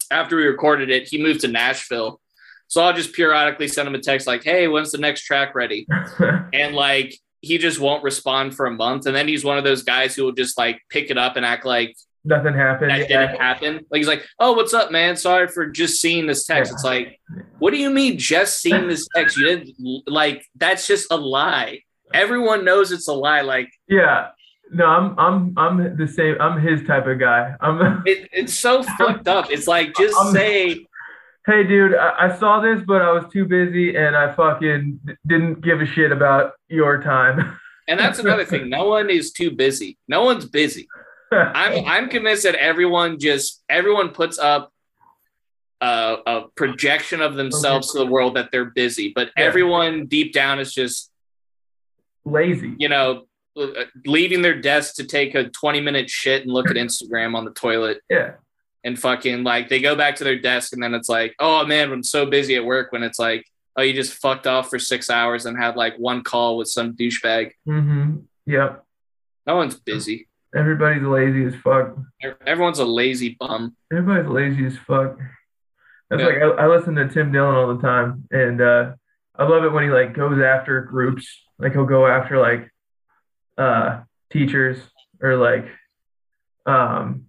after 0.10 0.36
we 0.36 0.46
recorded 0.46 0.90
it, 0.90 1.08
he 1.08 1.22
moved 1.22 1.42
to 1.42 1.48
Nashville. 1.48 2.20
So 2.68 2.82
I'll 2.82 2.94
just 2.94 3.14
periodically 3.14 3.68
send 3.68 3.88
him 3.88 3.96
a 3.96 4.00
text 4.00 4.28
like, 4.28 4.44
"Hey, 4.44 4.68
when's 4.68 4.92
the 4.92 4.98
next 4.98 5.24
track 5.26 5.56
ready?" 5.56 5.88
And 6.54 6.76
like 6.76 7.16
he 7.42 7.58
just 7.58 7.80
won't 7.80 8.04
respond 8.04 8.56
for 8.56 8.66
a 8.68 8.72
month, 8.72 9.06
and 9.08 9.16
then 9.16 9.28
he's 9.28 9.44
one 9.44 9.58
of 9.58 9.64
those 9.64 9.84
guys 9.84 10.16
who 10.16 10.24
will 10.26 10.32
just 10.32 10.58
like 10.58 10.80
pick 10.90 11.10
it 11.12 11.18
up 11.18 11.36
and 11.38 11.46
act 11.46 11.66
like 11.66 11.96
Nothing 12.24 12.54
happened. 12.54 12.92
that 12.92 13.10
Yeah. 13.10 13.28
didn't 13.28 13.42
happen. 13.42 13.86
Like 13.90 13.98
he's 14.00 14.08
like, 14.08 14.24
"Oh, 14.40 14.54
what's 14.54 14.74
up, 14.74 14.92
man? 14.92 15.16
Sorry 15.18 15.48
for 15.48 15.66
just 15.66 16.00
seeing 16.00 16.28
this 16.28 16.46
text." 16.46 16.72
Yeah. 16.72 16.76
It's 16.76 16.84
like, 16.84 17.20
what 17.60 17.72
do 17.72 17.78
you 17.78 17.90
mean 17.90 18.18
just 18.20 18.62
seeing 18.62 18.88
this 18.88 19.08
text? 19.16 19.38
You 19.38 19.46
didn't 19.48 20.04
like 20.08 20.46
that's 20.56 20.88
just 20.88 21.12
a 21.12 21.16
lie. 21.18 21.82
Everyone 22.14 22.64
knows 22.66 22.92
it's 22.92 23.08
a 23.08 23.14
lie. 23.14 23.42
Like 23.42 23.70
Yeah. 23.88 24.30
No, 24.74 24.86
I'm 24.86 25.20
I'm 25.20 25.54
I'm 25.58 25.98
the 25.98 26.08
same. 26.08 26.36
I'm 26.40 26.62
his 26.62 26.86
type 26.88 27.06
of 27.06 27.20
guy. 27.20 27.56
I'm 27.60 28.04
it, 28.06 28.30
it's 28.32 28.54
so 28.58 28.84
fucked 28.84 29.28
up. 29.28 29.52
It's 29.52 29.68
like 29.68 29.94
just 29.96 30.16
I'm- 30.18 30.34
say, 30.34 30.86
hey 31.46 31.64
dude, 31.64 31.96
I, 31.96 32.28
I 32.28 32.38
saw 32.38 32.62
this, 32.62 32.82
but 32.88 33.02
I 33.02 33.12
was 33.12 33.26
too 33.34 33.46
busy 33.46 33.96
and 33.96 34.16
I 34.16 34.32
fucking 34.34 35.00
didn't 35.28 35.62
give 35.62 35.82
a 35.82 35.86
shit 35.86 36.12
about 36.12 36.54
your 36.70 37.02
time. 37.04 37.58
and 37.90 38.00
that's 38.00 38.20
another 38.20 38.46
thing. 38.46 38.70
No 38.70 38.88
one 38.88 39.10
is 39.10 39.32
too 39.34 39.52
busy. 39.52 39.98
No 40.08 40.24
one's 40.24 40.46
busy. 40.46 40.88
I'm 41.34 41.86
I'm 41.88 42.10
convinced 42.10 42.44
that 42.44 42.56
everyone 42.56 43.20
just 43.20 43.62
everyone 43.70 44.10
puts 44.10 44.40
up 44.40 44.72
a, 45.82 46.18
a 46.26 46.42
projection 46.56 47.22
of 47.22 47.36
themselves 47.36 47.92
to 47.92 47.98
the 48.00 48.06
world 48.06 48.36
that 48.38 48.52
they're 48.52 48.66
busy, 48.66 49.12
but 49.14 49.32
Yeah. 49.36 49.44
everyone 49.46 50.06
deep 50.06 50.32
down 50.34 50.60
is 50.60 50.74
just 50.74 51.11
Lazy. 52.26 52.76
you 52.78 52.90
know 52.90 53.24
uh, 53.60 53.68
leaving 54.06 54.42
their 54.42 54.60
desk 54.60 54.96
to 54.96 55.04
take 55.06 55.36
a 55.36 55.50
20 55.50 55.82
minute 55.82 56.10
shit 56.10 56.44
and 56.44 56.52
look 56.52 56.70
at 56.70 56.76
Instagram 56.78 57.36
on 57.36 57.44
the 57.46 57.52
toilet 57.52 58.00
Yeah. 58.10 58.34
and 58.84 58.98
fucking 58.98 59.44
like 59.44 59.70
they 59.70 59.82
go 59.82 59.96
back 59.96 60.16
to 60.18 60.24
their 60.24 60.40
desk 60.40 60.74
and 60.74 60.82
then 60.82 60.94
it's 60.94 61.10
like 61.10 61.36
oh 61.40 61.66
man 61.66 61.92
I'm 61.92 62.04
so 62.04 62.26
busy 62.26 62.56
at 62.56 62.64
work 62.66 62.92
when 62.92 63.04
it's 63.04 63.20
like 63.20 63.46
oh 63.76 63.82
you 63.82 63.94
just 63.94 64.14
fucked 64.14 64.48
off 64.48 64.70
for 64.70 64.80
six 64.80 65.10
hours 65.10 65.46
and 65.46 65.58
had 65.58 65.76
like 65.76 65.96
one 65.98 66.24
call 66.24 66.58
with 66.58 66.68
some 66.68 66.94
douchebag. 66.94 67.52
Mm-hmm. 67.68 68.18
Yep. 68.46 68.84
No 69.48 69.56
one's 69.56 69.76
busy. 69.80 70.28
Everybody's 70.56 71.04
lazy 71.04 71.46
as 71.46 71.56
fuck. 71.56 71.96
Everyone's 72.46 72.80
a 72.80 72.86
lazy 72.86 73.38
bum. 73.40 73.76
Everybody's 73.92 74.30
lazy 74.30 74.66
as 74.66 74.78
fuck. 74.78 75.18
That's 76.10 76.22
Yeah. 76.22 76.28
like 76.28 76.38
I, 76.60 76.64
I 76.64 76.68
listen 76.68 76.96
to 76.96 77.08
Tim 77.08 77.32
Dillon 77.32 77.56
all 77.56 77.74
the 77.74 77.82
time, 77.82 78.28
and 78.32 78.60
uh, 78.62 78.92
I 79.38 79.48
love 79.48 79.64
it 79.64 79.72
when 79.72 79.86
he 79.86 79.90
like 79.90 80.14
goes 80.14 80.42
after 80.42 80.82
groups. 80.82 81.26
Like 81.62 81.74
he'll 81.74 81.86
go 81.86 82.08
after 82.08 82.38
like 82.40 82.70
uh, 83.58 84.02
teachers 84.32 84.78
or 85.22 85.36
like 85.38 85.68
um, 86.66 87.26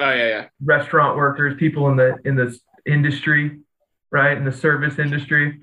Oh 0.00 0.10
yeah, 0.10 0.28
yeah. 0.28 0.46
restaurant 0.62 1.16
workers, 1.16 1.56
people 1.58 1.88
in 1.88 1.96
the 1.96 2.16
in 2.24 2.36
this 2.36 2.60
industry, 2.86 3.58
right? 4.12 4.36
In 4.36 4.44
the 4.44 4.52
service 4.52 4.98
industry. 4.98 5.60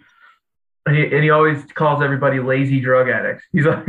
And 0.87 0.95
he, 0.95 1.03
and 1.03 1.23
he 1.23 1.29
always 1.31 1.63
calls 1.73 2.03
everybody 2.03 2.39
lazy 2.39 2.79
drug 2.79 3.09
addicts. 3.09 3.43
He's 3.51 3.65
like, 3.65 3.87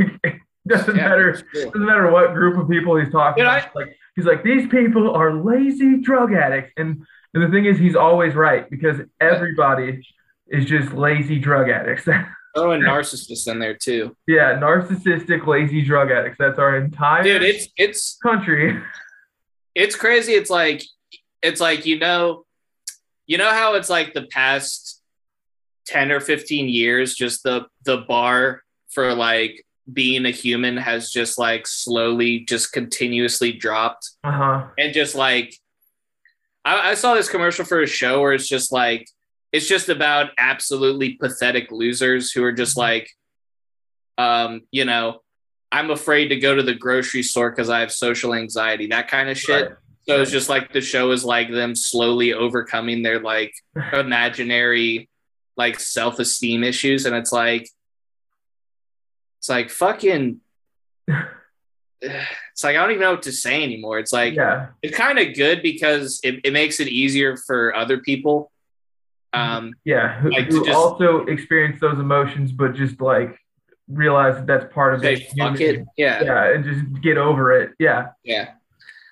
doesn't 0.67 0.95
Yeah, 0.95 1.09
matter 1.09 1.31
doesn't 1.53 1.85
matter 1.85 2.09
what 2.11 2.33
group 2.33 2.57
of 2.57 2.69
people 2.69 2.95
he's 2.97 3.11
talking 3.11 3.43
Dude, 3.43 3.51
about. 3.51 3.75
like 3.75 3.95
he's 4.15 4.25
like 4.25 4.43
these 4.43 4.67
people 4.67 5.11
are 5.13 5.33
lazy 5.33 5.99
drug 6.01 6.33
addicts, 6.33 6.71
and 6.77 7.05
and 7.33 7.43
the 7.43 7.49
thing 7.49 7.65
is 7.65 7.77
he's 7.77 7.95
always 7.95 8.33
right 8.33 8.69
because 8.69 8.97
everybody 9.19 10.01
is 10.47 10.65
just 10.65 10.93
lazy 10.93 11.37
drug 11.39 11.69
addicts. 11.69 12.07
Throw 12.57 12.71
a 12.73 12.77
narcissist 12.77 13.49
in 13.51 13.59
there 13.59 13.75
too. 13.75 14.15
yeah, 14.27 14.57
narcissistic 14.59 15.45
lazy 15.47 15.81
drug 15.83 16.11
addicts. 16.11 16.37
That's 16.39 16.59
our 16.59 16.77
entire 16.77 17.23
Dude, 17.23 17.43
it's 17.43 17.67
it's 17.77 18.17
country. 18.23 18.81
it's 19.75 19.95
crazy. 19.95 20.33
It's 20.33 20.49
like 20.49 20.83
it's 21.41 21.61
like 21.61 21.85
you 21.85 21.99
know, 21.99 22.45
you 23.27 23.37
know 23.37 23.51
how 23.51 23.75
it's 23.75 23.89
like 23.89 24.13
the 24.13 24.23
past 24.31 25.01
ten 25.85 26.11
or 26.11 26.19
fifteen 26.19 26.67
years, 26.69 27.15
just 27.15 27.43
the 27.43 27.65
the 27.85 27.97
bar 27.97 28.63
for 28.89 29.13
like 29.13 29.63
being 29.93 30.25
a 30.25 30.31
human 30.31 30.75
has 30.77 31.11
just 31.11 31.37
like 31.37 31.65
slowly, 31.67 32.39
just 32.39 32.73
continuously 32.73 33.51
dropped, 33.53 34.09
Uh 34.23 34.31
huh. 34.31 34.67
and 34.77 34.93
just 34.93 35.15
like 35.15 35.53
I, 36.65 36.91
I 36.91 36.93
saw 36.95 37.13
this 37.13 37.29
commercial 37.29 37.63
for 37.65 37.81
a 37.81 37.87
show 37.87 38.19
where 38.21 38.33
it's 38.33 38.47
just 38.49 38.71
like 38.71 39.07
it's 39.51 39.67
just 39.67 39.89
about 39.89 40.31
absolutely 40.37 41.13
pathetic 41.13 41.71
losers 41.71 42.31
who 42.31 42.43
are 42.43 42.51
just 42.51 42.77
like, 42.77 43.09
um, 44.17 44.61
you 44.71 44.85
know. 44.85 45.21
I'm 45.69 45.89
afraid 45.91 46.29
to 46.29 46.37
go 46.37 46.55
to 46.55 46.63
the 46.63 46.73
grocery 46.73 47.23
store 47.23 47.49
because 47.51 47.69
I 47.69 47.81
have 47.81 47.91
social 47.91 48.33
anxiety, 48.33 48.87
that 48.87 49.09
kind 49.09 49.29
of 49.29 49.37
shit. 49.37 49.67
Right. 49.67 49.77
So 50.07 50.21
it's 50.21 50.31
just 50.31 50.47
like 50.47 50.71
the 50.71 50.79
show 50.79 51.11
is 51.11 51.25
like 51.25 51.51
them 51.51 51.75
slowly 51.75 52.31
overcoming 52.33 53.03
their 53.03 53.19
like 53.19 53.53
imaginary 53.93 55.09
like 55.57 55.77
self-esteem 55.77 56.63
issues. 56.63 57.05
And 57.05 57.13
it's 57.17 57.33
like 57.33 57.67
it's 59.39 59.49
like 59.49 59.69
fucking 59.69 60.39
it's 62.01 62.63
like 62.63 62.77
I 62.77 62.79
don't 62.79 62.91
even 62.91 63.01
know 63.01 63.11
what 63.11 63.23
to 63.23 63.33
say 63.33 63.61
anymore. 63.61 63.99
It's 63.99 64.13
like 64.13 64.35
Yeah. 64.35 64.67
it's 64.81 64.95
kind 64.95 65.19
of 65.19 65.35
good 65.35 65.61
because 65.61 66.21
it, 66.23 66.39
it 66.45 66.53
makes 66.53 66.79
it 66.79 66.87
easier 66.87 67.35
for 67.35 67.75
other 67.75 67.97
people. 67.99 68.53
Um 69.37 69.73
Yeah. 69.85 70.19
Who, 70.19 70.29
Like 70.31 70.47
who 70.47 70.65
just- 70.65 70.75
also 70.77 71.25
experience 71.25 71.79
those 71.79 71.99
emotions, 71.99 72.51
but 72.51 72.73
just 72.75 72.99
like 73.01 73.37
realize 73.87 74.35
that 74.35 74.47
that's 74.47 74.73
part 74.73 74.93
of 74.95 75.03
it. 75.05 75.27
fuck 75.37 75.59
it. 75.61 75.85
Yeah. 75.95 76.23
Yeah, 76.23 76.51
and 76.53 76.63
just 76.65 77.01
get 77.01 77.17
over 77.17 77.51
it. 77.61 77.71
Yeah. 77.79 78.07
Yeah. 78.23 78.49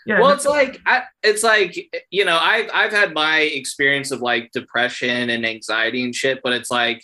Yeah. 0.07 0.19
well 0.21 0.31
it's 0.33 0.45
like 0.45 0.79
I, 0.85 1.01
it's 1.23 1.41
like 1.41 1.75
you 2.11 2.25
know 2.25 2.37
i've 2.39 2.69
i've 2.71 2.91
had 2.91 3.15
my 3.15 3.39
experience 3.39 4.11
of 4.11 4.21
like 4.21 4.51
depression 4.51 5.31
and 5.31 5.43
anxiety 5.43 6.03
and 6.03 6.13
shit 6.13 6.41
but 6.43 6.53
it's 6.53 6.69
like 6.69 7.03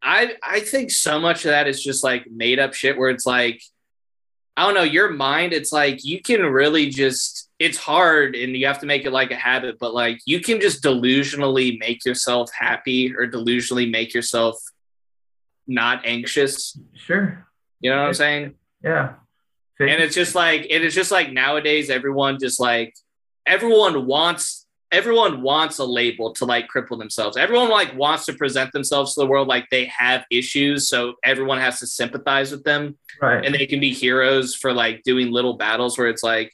i 0.00 0.36
i 0.44 0.60
think 0.60 0.92
so 0.92 1.18
much 1.18 1.44
of 1.44 1.50
that 1.50 1.66
is 1.66 1.82
just 1.82 2.04
like 2.04 2.30
made 2.30 2.60
up 2.60 2.72
shit 2.72 2.96
where 2.96 3.10
it's 3.10 3.26
like 3.26 3.60
i 4.56 4.64
don't 4.64 4.74
know 4.74 4.82
your 4.82 5.10
mind 5.10 5.52
it's 5.52 5.72
like 5.72 6.04
you 6.04 6.20
can 6.20 6.42
really 6.42 6.88
just 6.88 7.48
it's 7.58 7.78
hard 7.78 8.34
and 8.34 8.56
you 8.56 8.66
have 8.66 8.78
to 8.80 8.86
make 8.86 9.04
it 9.04 9.12
like 9.12 9.30
a 9.30 9.36
habit 9.36 9.78
but 9.78 9.94
like 9.94 10.18
you 10.26 10.40
can 10.40 10.60
just 10.60 10.82
delusionally 10.82 11.78
make 11.78 12.04
yourself 12.04 12.50
happy 12.56 13.14
or 13.16 13.26
delusionally 13.26 13.90
make 13.90 14.12
yourself 14.12 14.60
not 15.66 16.04
anxious 16.04 16.78
sure. 16.94 17.46
you 17.80 17.90
know 17.90 17.96
what 17.98 18.06
i'm 18.08 18.14
saying 18.14 18.54
Yeah. 18.82 19.14
and 19.80 20.02
it's 20.02 20.14
just 20.14 20.34
like 20.34 20.66
it 20.68 20.84
is 20.84 20.94
just 20.94 21.10
like 21.10 21.32
nowadays 21.32 21.90
everyone 21.90 22.38
just 22.38 22.60
like 22.60 22.94
everyone 23.46 24.06
wants 24.06 24.65
everyone 24.92 25.42
wants 25.42 25.78
a 25.78 25.84
label 25.84 26.32
to 26.32 26.44
like 26.44 26.66
cripple 26.74 26.98
themselves 26.98 27.36
everyone 27.36 27.68
like 27.68 27.96
wants 27.96 28.24
to 28.24 28.32
present 28.32 28.70
themselves 28.72 29.14
to 29.14 29.20
the 29.20 29.26
world 29.26 29.48
like 29.48 29.66
they 29.70 29.84
have 29.86 30.24
issues 30.30 30.88
so 30.88 31.14
everyone 31.24 31.58
has 31.58 31.80
to 31.80 31.86
sympathize 31.86 32.50
with 32.52 32.62
them 32.64 32.96
right. 33.20 33.44
and 33.44 33.54
they 33.54 33.66
can 33.66 33.80
be 33.80 33.92
heroes 33.92 34.54
for 34.54 34.72
like 34.72 35.02
doing 35.02 35.30
little 35.30 35.54
battles 35.54 35.98
where 35.98 36.08
it's 36.08 36.22
like 36.22 36.52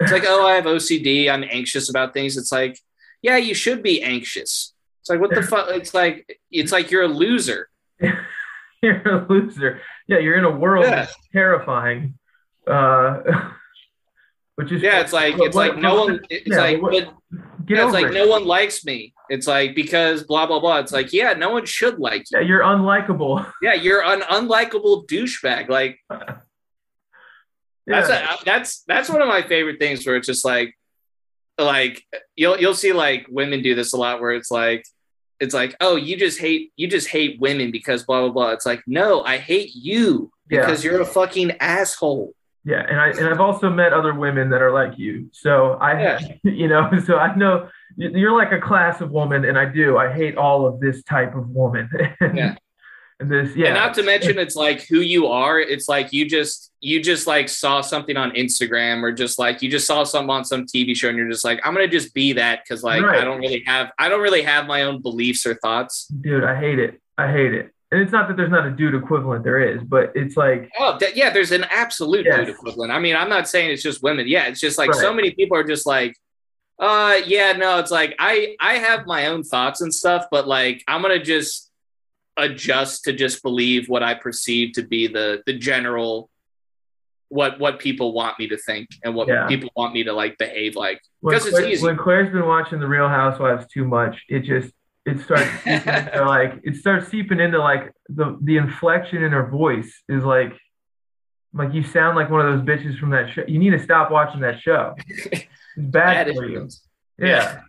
it's 0.00 0.12
like 0.12 0.24
oh 0.26 0.46
i 0.46 0.54
have 0.54 0.64
ocd 0.64 1.28
i'm 1.30 1.44
anxious 1.50 1.88
about 1.88 2.12
things 2.12 2.36
it's 2.36 2.52
like 2.52 2.78
yeah 3.22 3.36
you 3.36 3.54
should 3.54 3.82
be 3.82 4.02
anxious 4.02 4.74
it's 5.00 5.08
like 5.08 5.20
what 5.20 5.34
the 5.34 5.42
fuck 5.42 5.68
it's 5.70 5.94
like 5.94 6.38
it's 6.50 6.72
like 6.72 6.90
you're 6.90 7.04
a 7.04 7.08
loser 7.08 7.68
you're 8.82 9.06
a 9.06 9.26
loser. 9.28 9.80
Yeah, 10.08 10.18
you're 10.18 10.36
in 10.36 10.44
a 10.44 10.50
world 10.50 10.84
Yeah. 10.86 10.90
that's 10.90 11.14
terrifying. 11.32 12.18
Uh, 12.66 13.20
which 14.56 14.72
is 14.72 14.82
yeah 14.82 15.00
it's 15.00 15.12
like 15.12 15.34
it's 15.38 15.54
what- 15.56 15.70
like 15.70 15.78
no 15.78 15.94
one 16.04 16.20
it's 16.30 16.46
yeah, 16.48 16.56
like 16.58 16.82
what- 16.82 16.92
get 16.92 17.08
Yeah, 17.68 17.84
it's 17.84 17.92
like 17.94 18.06
it. 18.06 18.14
no 18.14 18.26
one 18.26 18.44
likes 18.44 18.84
me. 18.84 19.14
It's 19.28 19.46
like 19.46 19.74
because 19.76 20.24
blah 20.24 20.46
blah 20.46 20.58
blah. 20.58 20.78
It's 20.78 20.92
like 20.92 21.12
yeah, 21.12 21.34
no 21.34 21.50
one 21.50 21.64
should 21.66 21.98
like 22.00 22.24
you. 22.30 22.38
Yeah, 22.40 22.44
you're 22.44 22.62
unlikable. 22.62 23.46
Yeah, 23.62 23.74
you're 23.74 24.02
an 24.04 24.22
unlikable 24.22 25.06
douchebag. 25.08 25.68
Like 25.68 25.98
Yeah. 27.86 28.00
that's 28.02 28.08
a, 28.10 28.44
that's 28.44 28.82
that's 28.86 29.08
one 29.08 29.22
of 29.22 29.28
my 29.28 29.42
favorite 29.42 29.78
things 29.78 30.06
where 30.06 30.16
it's 30.16 30.26
just 30.26 30.44
like 30.44 30.76
like 31.58 32.02
you'll 32.36 32.58
you'll 32.58 32.74
see 32.74 32.92
like 32.92 33.26
women 33.28 33.62
do 33.62 33.74
this 33.74 33.92
a 33.92 33.96
lot 33.96 34.20
where 34.20 34.32
it's 34.32 34.50
like 34.50 34.84
it's 35.40 35.54
like 35.54 35.74
oh 35.80 35.96
you 35.96 36.16
just 36.16 36.38
hate 36.38 36.72
you 36.76 36.86
just 36.88 37.08
hate 37.08 37.40
women 37.40 37.70
because 37.70 38.02
blah 38.04 38.20
blah 38.22 38.30
blah. 38.30 38.50
It's 38.50 38.66
like 38.66 38.82
no, 38.86 39.22
I 39.22 39.38
hate 39.38 39.70
you 39.74 40.30
because 40.48 40.82
you're 40.84 41.00
a 41.00 41.06
fucking 41.06 41.52
asshole. 41.60 42.34
Yeah, 42.64 42.84
and 42.86 43.00
I 43.00 43.08
and 43.08 43.26
I've 43.28 43.40
also 43.40 43.70
met 43.70 43.92
other 43.92 44.12
women 44.14 44.50
that 44.50 44.60
are 44.60 44.72
like 44.72 44.98
you. 44.98 45.30
So 45.32 45.72
I, 45.74 46.00
Yeah. 46.00 46.18
you 46.44 46.68
know, 46.68 46.90
so 47.06 47.16
I 47.16 47.34
know 47.34 47.68
you're 47.96 48.36
like 48.36 48.52
a 48.52 48.60
class 48.60 49.00
of 49.00 49.10
woman, 49.10 49.44
and 49.44 49.58
I 49.58 49.64
do. 49.64 49.96
I 49.96 50.12
hate 50.12 50.36
all 50.36 50.66
of 50.66 50.78
this 50.80 51.02
type 51.04 51.34
of 51.34 51.48
woman. 51.48 51.88
Yeah. 52.34 52.56
and 53.18 53.30
this, 53.30 53.56
yeah. 53.56 53.66
And 53.68 53.74
not 53.74 53.94
to 53.94 54.02
mention 54.02 54.38
it's 54.38 54.56
like 54.56 54.86
who 54.86 55.00
you 55.00 55.26
are. 55.26 55.58
It's 55.58 55.88
like 55.88 56.12
you 56.12 56.28
just 56.28 56.70
you 56.80 57.02
just 57.02 57.26
like 57.26 57.48
saw 57.48 57.80
something 57.80 58.16
on 58.16 58.30
Instagram 58.32 59.02
or 59.02 59.12
just 59.12 59.38
like 59.38 59.60
you 59.62 59.70
just 59.70 59.86
saw 59.86 60.04
something 60.04 60.30
on 60.30 60.44
some 60.44 60.64
TV 60.66 60.94
show 60.96 61.08
and 61.08 61.16
you're 61.18 61.30
just 61.30 61.44
like, 61.44 61.60
I'm 61.64 61.74
gonna 61.74 61.88
just 61.88 62.14
be 62.14 62.34
that 62.34 62.60
because 62.64 62.82
like 62.82 63.02
Right. 63.02 63.20
I 63.20 63.24
don't 63.24 63.40
really 63.40 63.62
have 63.66 63.90
I 63.98 64.08
don't 64.08 64.20
really 64.22 64.42
have 64.42 64.66
my 64.66 64.82
own 64.82 65.00
beliefs 65.02 65.46
or 65.46 65.54
thoughts. 65.54 66.06
Dude, 66.08 66.44
I 66.44 66.58
hate 66.58 66.78
it. 66.78 67.00
I 67.18 67.30
hate 67.32 67.52
it. 67.54 67.70
And 67.92 68.00
it's 68.00 68.12
not 68.12 68.28
that 68.28 68.36
there's 68.36 68.50
not 68.52 68.66
a 68.66 68.70
dude 68.70 68.94
equivalent. 68.94 69.42
There 69.42 69.58
is, 69.60 69.82
but 69.82 70.12
it's 70.14 70.36
like, 70.36 70.70
Oh 70.78 70.96
th- 70.98 71.16
yeah, 71.16 71.30
there's 71.30 71.50
an 71.50 71.64
absolute 71.70 72.24
Yes. 72.24 72.36
dude 72.46 72.48
equivalent. 72.50 72.92
I 72.92 73.00
mean, 73.00 73.16
I'm 73.16 73.28
not 73.28 73.48
saying 73.48 73.70
it's 73.70 73.82
just 73.82 74.02
women. 74.02 74.28
Yeah, 74.28 74.44
it's 74.46 74.60
just 74.60 74.78
like 74.78 74.94
so 74.94 75.12
many 75.12 75.32
people 75.32 75.56
are 75.56 75.64
just 75.64 75.86
like, 75.86 76.16
uh 76.78 77.16
yeah, 77.26 77.52
no, 77.52 77.78
it's 77.78 77.90
like 77.90 78.14
I 78.18 78.56
I 78.60 78.74
have 78.74 79.06
my 79.06 79.26
own 79.26 79.42
thoughts 79.42 79.80
and 79.80 79.92
stuff, 79.92 80.26
but 80.30 80.46
like 80.46 80.84
I'm 80.88 81.02
gonna 81.02 81.22
just 81.22 81.70
adjust 82.36 83.04
to 83.04 83.12
just 83.12 83.42
believe 83.42 83.88
what 83.88 84.02
I 84.02 84.14
perceive 84.14 84.72
to 84.74 84.82
be 84.82 85.06
the 85.08 85.42
the 85.46 85.52
general 85.58 86.30
what 87.28 87.58
what 87.60 87.78
people 87.80 88.12
want 88.12 88.38
me 88.38 88.48
to 88.48 88.56
think 88.56 88.88
and 89.04 89.14
what 89.14 89.28
Yeah. 89.28 89.46
people 89.46 89.70
want 89.76 89.94
me 89.94 90.04
to 90.04 90.12
like 90.12 90.38
behave 90.38 90.74
like. 90.76 91.00
Because 91.22 91.44
it's 91.46 91.58
easy. 91.60 91.84
when 91.84 91.96
Claire's 91.96 92.32
been 92.32 92.46
watching 92.46 92.78
The 92.80 92.86
Real 92.88 93.08
Housewives 93.08 93.66
too 93.66 93.84
much, 93.84 94.16
it 94.28 94.40
just 94.40 94.72
it 95.06 95.20
starts 95.20 95.50
seeping 95.64 95.94
into 95.96 96.24
like 96.24 96.60
it 96.62 96.76
starts 96.76 97.08
seeping 97.08 97.40
into 97.40 97.58
like 97.58 97.92
the 98.08 98.38
the 98.42 98.56
inflection 98.56 99.22
in 99.22 99.32
her 99.32 99.46
voice 99.48 100.02
is 100.08 100.22
like 100.24 100.52
like 101.52 101.74
you 101.74 101.82
sound 101.82 102.16
like 102.16 102.30
one 102.30 102.46
of 102.46 102.52
those 102.52 102.64
bitches 102.66 102.98
from 102.98 103.10
that 103.10 103.30
show. 103.30 103.42
You 103.48 103.58
need 103.58 103.70
to 103.70 103.78
stop 103.82 104.10
watching 104.10 104.40
that 104.40 104.60
show. 104.60 104.94
It's 105.76 105.86
bad, 105.88 106.26
Bad 106.26 106.34
for 106.36 106.42
you. 106.44 106.48
influence. 106.48 106.82
Yeah. 107.18 107.60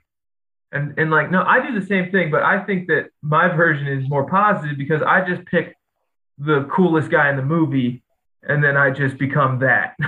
And 0.72 0.98
and 0.98 1.12
like 1.12 1.30
no, 1.30 1.44
I 1.44 1.66
do 1.66 1.80
the 1.80 1.86
same 1.86 2.12
thing, 2.12 2.32
but 2.32 2.42
I 2.42 2.64
think 2.64 2.88
that 2.88 3.10
my 3.22 3.48
version 3.48 3.88
is 3.88 4.10
more 4.10 4.28
positive 4.28 4.76
because 4.78 5.02
I 5.04 5.24
just 5.28 5.46
pick 5.46 5.76
the 6.40 6.64
coolest 6.72 7.12
guy 7.12 7.30
in 7.30 7.38
the 7.38 7.44
movie 7.44 8.02
and 8.42 8.64
then 8.64 8.76
I 8.76 8.90
just 8.92 9.18
become 9.18 9.60
that. 9.60 9.96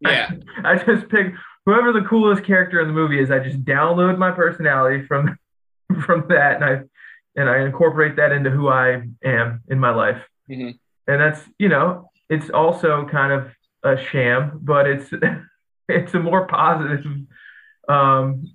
Yeah. 0.00 0.30
I 0.62 0.76
just 0.76 1.08
pick 1.08 1.34
whoever 1.66 1.92
the 1.92 2.02
coolest 2.08 2.44
character 2.44 2.80
in 2.80 2.86
the 2.86 2.94
movie 2.94 3.18
is. 3.18 3.32
I 3.32 3.40
just 3.40 3.64
download 3.64 4.16
my 4.16 4.30
personality 4.30 5.04
from 5.06 5.36
from 6.04 6.26
that, 6.28 6.56
and 6.56 6.64
I 6.64 6.80
and 7.36 7.48
I 7.48 7.60
incorporate 7.60 8.16
that 8.16 8.32
into 8.32 8.50
who 8.50 8.68
I 8.68 9.02
am 9.24 9.62
in 9.68 9.78
my 9.78 9.90
life. 9.90 10.22
Mhm. 10.50 10.78
And 11.06 11.20
that's 11.20 11.40
you 11.58 11.68
know, 11.68 12.10
it's 12.28 12.50
also 12.50 13.06
kind 13.06 13.32
of 13.32 13.50
a 13.84 13.96
sham, 14.02 14.58
but 14.62 14.86
it's 14.86 15.10
it's 15.88 16.14
a 16.14 16.20
more 16.20 16.46
positive 16.46 17.04
um, 17.88 18.54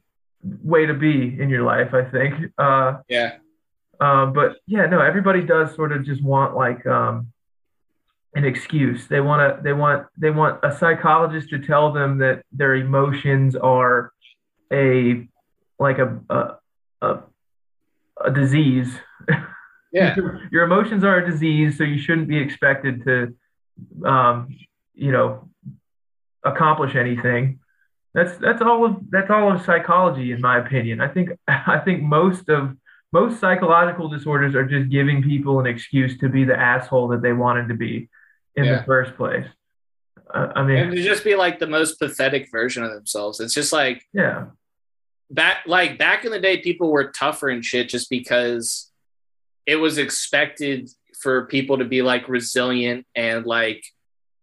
way 0.64 0.86
to 0.86 0.94
be 0.94 1.40
in 1.42 1.50
your 1.50 1.64
life, 1.64 1.94
I 1.94 2.04
think. 2.04 2.52
Uh, 2.58 2.98
Yeah. 3.08 3.38
um, 4.00 4.34
but 4.34 4.58
yeah, 4.68 4.86
no, 4.86 5.00
everybody 5.00 5.42
does 5.44 5.74
sort 5.74 5.92
of 5.92 6.04
just 6.04 6.22
want 6.24 6.56
like 6.56 6.86
um, 6.86 7.28
an 8.36 8.46
excuse. 8.46 9.08
They 9.08 9.22
want 9.22 9.40
to, 9.58 9.64
they 9.64 9.74
want, 9.74 10.06
they 10.18 10.30
want 10.30 10.60
a 10.64 10.72
psychologist 10.78 11.50
to 11.50 11.60
tell 11.60 11.92
them 11.94 12.20
that 12.20 12.44
their 12.52 12.76
emotions 12.76 13.56
are 13.56 14.12
a 14.72 15.28
like 15.80 15.98
a 15.98 16.20
a 16.30 16.56
a, 17.04 17.24
a 18.26 18.32
disease. 18.32 18.92
Yeah. 19.92 20.16
Your 20.52 20.64
emotions 20.64 21.04
are 21.04 21.18
a 21.18 21.26
disease, 21.30 21.78
so 21.78 21.84
you 21.84 22.00
shouldn't 22.00 22.28
be 22.28 22.38
expected 22.38 23.04
to, 23.06 23.36
um, 24.06 24.50
you 24.96 25.12
know, 25.12 25.50
accomplish 26.44 26.96
anything. 26.96 27.60
That's 28.14 28.38
that's 28.38 28.62
all 28.62 28.86
of 28.86 28.98
that's 29.10 29.30
all 29.30 29.52
of 29.52 29.64
psychology, 29.64 30.32
in 30.32 30.42
my 30.42 30.60
opinion. 30.60 31.02
I 31.02 31.08
think 31.08 31.30
I 31.48 31.80
think 31.80 32.02
most 32.04 32.50
of 32.50 32.76
most 33.12 33.40
psychological 33.40 34.10
disorders 34.10 34.56
are 34.56 34.66
just 34.66 34.90
giving 34.90 35.22
people 35.22 35.60
an 35.60 35.68
excuse 35.68 36.18
to 36.20 36.30
be 36.30 36.44
the 36.44 36.58
asshole 36.60 37.08
that 37.10 37.22
they 37.22 37.34
wanted 37.34 37.68
to 37.68 37.76
be 37.76 38.10
in 38.56 38.66
Yeah. 38.66 38.78
the 38.80 38.84
first 38.84 39.16
place. 39.16 39.46
Uh, 40.34 40.48
I 40.56 40.64
mean, 40.64 40.78
And 40.78 40.92
to 40.96 41.04
just 41.04 41.24
be 41.24 41.36
like 41.36 41.60
the 41.60 41.68
most 41.68 42.00
pathetic 42.00 42.50
version 42.52 42.84
of 42.84 42.92
themselves. 42.92 43.40
It's 43.40 43.54
just 43.54 43.72
like 43.74 44.04
yeah, 44.14 44.46
back 45.34 45.64
like 45.66 45.98
back 45.98 46.26
in 46.26 46.32
the 46.32 46.40
day 46.40 46.58
people 46.58 46.92
were 46.92 47.12
tougher 47.12 47.50
and 47.50 47.66
shit 47.66 47.90
just 47.90 48.10
because 48.10 48.92
it 49.66 49.78
was 49.78 49.98
expected 49.98 50.90
for 51.20 51.48
people 51.48 51.78
to 51.80 51.86
be 51.86 52.02
like 52.02 52.30
resilient 52.30 53.06
and 53.16 53.46
like 53.46 53.84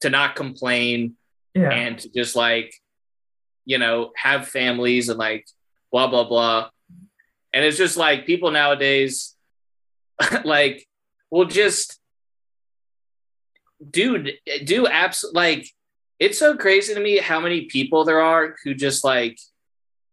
to 0.00 0.10
not 0.10 0.34
complain 0.34 1.16
yeah, 1.54 1.70
and 1.70 1.98
to 1.98 2.08
just 2.10 2.34
like 2.34 2.74
you 3.64 3.78
know 3.78 4.10
have 4.16 4.48
families 4.48 5.08
and 5.08 5.18
like 5.18 5.46
blah 5.92 6.08
blah 6.08 6.24
blah. 6.24 6.68
And 7.52 7.64
it's 7.64 7.76
just 7.76 7.96
like 7.96 8.26
people 8.26 8.50
nowadays 8.50 9.36
like 10.44 10.86
will 11.30 11.46
just 11.46 12.00
dude 13.90 14.32
do 14.64 14.86
abs 14.86 15.24
like 15.32 15.66
it's 16.18 16.38
so 16.38 16.56
crazy 16.56 16.94
to 16.94 17.00
me 17.00 17.18
how 17.18 17.40
many 17.40 17.62
people 17.62 18.04
there 18.04 18.20
are 18.20 18.56
who 18.62 18.74
just 18.74 19.04
like 19.04 19.38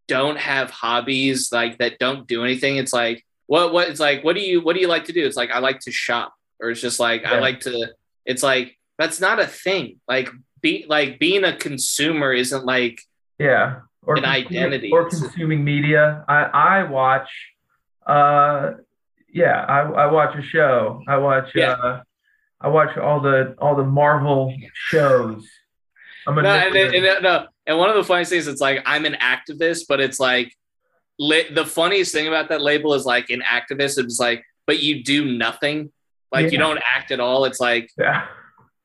don't 0.07 0.37
have 0.37 0.69
hobbies 0.69 1.51
like 1.51 1.77
that 1.77 1.99
don't 1.99 2.27
do 2.27 2.43
anything 2.43 2.77
it's 2.77 2.93
like 2.93 3.25
what 3.47 3.73
what 3.73 3.89
it's 3.89 3.99
like 3.99 4.23
what 4.23 4.35
do 4.35 4.41
you 4.41 4.61
what 4.61 4.73
do 4.75 4.81
you 4.81 4.87
like 4.87 5.05
to 5.05 5.13
do 5.13 5.25
it's 5.25 5.37
like 5.37 5.51
i 5.51 5.59
like 5.59 5.79
to 5.79 5.91
shop 5.91 6.33
or 6.59 6.69
it's 6.69 6.81
just 6.81 6.99
like 6.99 7.25
i 7.25 7.39
like 7.39 7.59
to 7.59 7.87
it's 8.25 8.43
like 8.43 8.77
that's 8.97 9.19
not 9.19 9.39
a 9.39 9.47
thing 9.47 9.99
like 10.07 10.29
be 10.61 10.85
like 10.87 11.19
being 11.19 11.43
a 11.43 11.55
consumer 11.55 12.33
isn't 12.33 12.65
like 12.65 13.01
yeah. 13.39 13.81
Or 14.03 14.15
An 14.15 14.25
identity. 14.25 14.89
or 14.91 15.09
consuming 15.09 15.65
media. 15.65 16.23
I 16.29 16.43
I 16.43 16.83
watch, 16.83 17.29
uh, 18.05 18.71
yeah, 19.31 19.65
I 19.67 19.81
I 19.81 20.05
watch 20.11 20.33
a 20.37 20.41
show. 20.41 21.03
I 21.07 21.17
watch 21.17 21.49
Yeah. 21.53 21.71
uh, 21.71 22.01
I 22.61 22.69
watch 22.69 22.97
all 22.97 23.19
the 23.19 23.55
all 23.59 23.75
the 23.75 23.83
Marvel 23.83 24.55
shows. 24.73 25.45
I'm 26.25 26.37
a 26.37 26.41
no, 26.41 26.49
and, 26.49 26.75
and, 26.75 26.95
and, 27.05 27.23
no, 27.23 27.47
and 27.67 27.77
one 27.77 27.89
of 27.89 27.95
the 27.95 28.03
funniest 28.03 28.31
things 28.31 28.47
it's 28.47 28.61
like 28.61 28.81
i'm 28.85 29.05
an 29.05 29.13
activist 29.21 29.83
but 29.87 29.99
it's 29.99 30.19
like 30.19 30.51
li- 31.19 31.49
the 31.53 31.65
funniest 31.65 32.11
thing 32.13 32.27
about 32.27 32.49
that 32.49 32.61
label 32.61 32.93
is 32.93 33.05
like 33.05 33.29
an 33.29 33.41
activist 33.41 33.97
it's 33.99 34.19
like 34.19 34.43
but 34.65 34.81
you 34.81 35.03
do 35.03 35.37
nothing 35.37 35.91
like 36.31 36.51
you 36.51 36.57
don't 36.57 36.79
act 36.95 37.11
at 37.11 37.19
all 37.19 37.45
it's 37.45 37.59
like 37.59 37.89
yeah. 37.97 38.25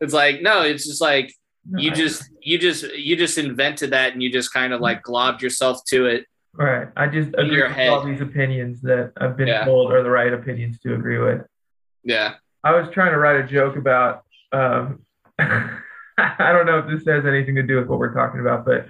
it's 0.01 0.12
like 0.14 0.42
no 0.42 0.62
it's 0.62 0.87
just 0.87 1.01
like 1.01 1.33
you 1.77 1.90
I- 1.92 1.95
just 1.95 2.29
you 2.40 2.59
just 2.59 2.85
you 2.97 3.16
just 3.16 3.38
invented 3.38 3.90
that 3.90 4.12
and 4.12 4.23
you 4.23 4.31
just 4.33 4.53
kind 4.53 4.73
of 4.73 4.81
like 4.81 5.03
globbed 5.03 5.40
yourself 5.42 5.85
to 5.90 6.07
it. 6.07 6.27
right. 6.55 6.88
I 6.97 7.07
just 7.07 7.29
agree 7.29 7.55
your 7.57 7.68
with 7.68 7.79
all 7.88 8.01
head. 8.01 8.11
these 8.12 8.21
opinions 8.21 8.81
that 8.83 9.12
I've 9.21 9.37
been 9.37 9.47
Yeah. 9.49 9.64
told 9.64 9.92
are 9.92 10.03
the 10.03 10.11
right 10.11 10.33
opinions 10.33 10.81
to 10.81 10.95
agree 10.95 11.18
with. 11.18 11.42
Yeah. 12.03 12.35
I 12.64 12.73
was 12.73 12.88
trying 12.92 13.12
to 13.12 13.18
write 13.18 13.37
a 13.45 13.47
joke 13.47 13.77
about. 13.77 14.25
Um, 14.53 15.05
I 16.18 16.53
don't 16.53 16.66
know 16.66 16.79
if 16.79 16.87
this 16.87 17.07
has 17.07 17.25
anything 17.27 17.55
to 17.57 17.62
do 17.62 17.77
with 17.77 17.88
what 17.88 17.98
we're 17.98 18.14
talking 18.14 18.40
about, 18.40 18.64
but 18.64 18.87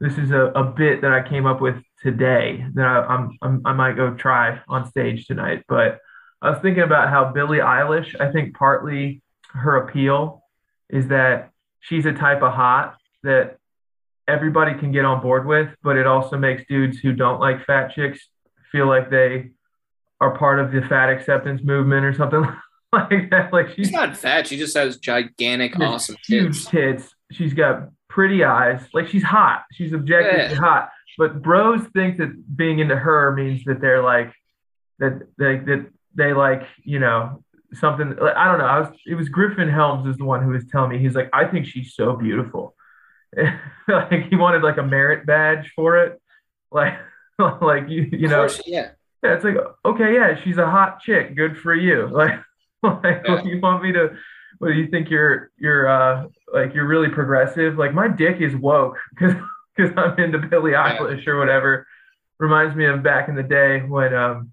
this 0.00 0.18
is 0.18 0.30
a, 0.30 0.46
a 0.46 0.64
bit 0.64 1.02
that 1.02 1.12
I 1.12 1.26
came 1.26 1.46
up 1.46 1.60
with 1.60 1.76
today 2.02 2.64
that 2.74 2.86
I, 2.86 3.00
I'm, 3.04 3.38
I'm 3.42 3.62
I 3.64 3.72
might 3.72 3.96
go 3.96 4.14
try 4.14 4.60
on 4.68 4.88
stage 4.88 5.26
tonight. 5.26 5.64
But 5.68 6.00
I 6.42 6.50
was 6.50 6.58
thinking 6.60 6.82
about 6.82 7.08
how 7.08 7.32
Billie 7.32 7.58
Eilish. 7.58 8.20
I 8.20 8.30
think 8.32 8.56
partly 8.56 9.22
her 9.52 9.76
appeal 9.76 10.42
is 10.90 11.08
that 11.08 11.50
she's 11.80 12.06
a 12.06 12.12
type 12.12 12.42
of 12.42 12.52
hot 12.52 12.96
that 13.22 13.58
everybody 14.26 14.74
can 14.78 14.92
get 14.92 15.04
on 15.04 15.22
board 15.22 15.46
with, 15.46 15.68
but 15.82 15.96
it 15.96 16.06
also 16.06 16.36
makes 16.36 16.64
dudes 16.68 16.98
who 16.98 17.12
don't 17.12 17.40
like 17.40 17.64
fat 17.64 17.92
chicks 17.94 18.28
feel 18.72 18.86
like 18.86 19.10
they 19.10 19.50
are 20.20 20.36
part 20.36 20.58
of 20.58 20.72
the 20.72 20.82
fat 20.82 21.08
acceptance 21.10 21.62
movement 21.62 22.04
or 22.04 22.12
something 22.12 22.44
like 23.10 23.30
that. 23.30 23.52
Like 23.52 23.68
she's 23.74 23.86
She's 23.86 23.92
not 23.92 24.16
fat. 24.16 24.46
She 24.46 24.56
just 24.56 24.76
has 24.76 24.96
gigantic, 24.98 25.78
awesome 25.78 26.16
huge 26.26 26.66
tits. 26.66 26.70
tits. 27.02 27.14
She's 27.32 27.54
got 27.54 27.88
pretty 28.08 28.44
eyes. 28.44 28.80
Like 28.94 29.08
she's 29.08 29.22
hot. 29.22 29.64
She's 29.72 29.92
objectively 29.92 30.54
Yeah. 30.54 30.54
hot. 30.54 30.90
But 31.18 31.42
bros 31.42 31.82
think 31.94 32.18
that 32.18 32.56
being 32.56 32.78
into 32.80 32.96
her 32.96 33.32
means 33.32 33.64
that 33.64 33.80
they're 33.80 34.02
like 34.02 34.32
that 34.98 35.20
they 35.38 35.56
that 35.58 35.86
they 36.14 36.32
like 36.32 36.62
you 36.82 36.98
know 36.98 37.42
something. 37.74 38.16
like, 38.16 38.36
I 38.36 38.46
don't 38.46 38.58
know. 38.58 38.66
I 38.66 38.80
was 38.80 38.88
it 39.06 39.14
was 39.14 39.28
Griffin 39.28 39.68
Helms 39.68 40.08
is 40.08 40.16
the 40.16 40.24
one 40.24 40.42
who 40.42 40.50
was 40.50 40.64
telling 40.70 40.90
me. 40.90 40.98
He's 40.98 41.14
like 41.14 41.30
I 41.32 41.44
think 41.46 41.66
she's 41.66 41.94
so 41.94 42.14
beautiful. 42.16 42.74
like 43.88 44.28
he 44.30 44.36
wanted 44.36 44.62
like 44.62 44.76
a 44.78 44.82
merit 44.82 45.26
badge 45.26 45.72
for 45.74 45.98
it. 45.98 46.20
Like 46.70 46.94
like 47.60 47.88
you 47.88 48.08
you 48.12 48.28
know 48.28 48.40
course, 48.42 48.60
yeah. 48.66 48.90
yeah, 49.22 49.34
it's 49.34 49.44
like 49.44 49.56
okay, 49.84 50.14
yeah, 50.14 50.40
she's 50.42 50.58
a 50.58 50.66
hot 50.70 51.00
chick. 51.00 51.34
Good 51.36 51.58
for 51.58 51.74
you. 51.74 52.08
Like, 52.12 52.40
like 53.04 53.22
Yeah. 53.26 53.42
you 53.44 53.60
want 53.60 53.82
me 53.82 53.92
to? 53.92 54.16
What 54.58 54.68
do 54.68 54.74
you 54.74 54.86
think 54.88 55.10
you're 55.10 55.50
you're 55.58 55.88
uh 55.88 56.26
like 56.52 56.74
you're 56.74 56.86
really 56.86 57.08
progressive? 57.08 57.76
Like 57.78 57.94
my 57.94 58.08
dick 58.08 58.40
is 58.40 58.54
woke 58.56 58.98
because 59.10 59.34
because 59.76 59.92
I'm 59.96 60.18
into 60.18 60.38
Billie 60.38 60.72
Yeah. 60.72 60.98
Eilish 60.98 61.26
or 61.26 61.38
whatever. 61.38 61.86
Reminds 62.38 62.76
me 62.76 62.84
of 62.86 63.02
back 63.02 63.28
in 63.28 63.34
the 63.34 63.42
day 63.42 63.80
when 63.80 64.14
um 64.14 64.52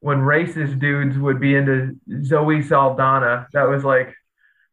when 0.00 0.18
racist 0.18 0.78
dudes 0.78 1.18
would 1.18 1.40
be 1.40 1.54
into 1.54 1.96
Zoe 2.24 2.62
Saldana. 2.62 3.46
That 3.52 3.68
was 3.68 3.84
like 3.84 4.14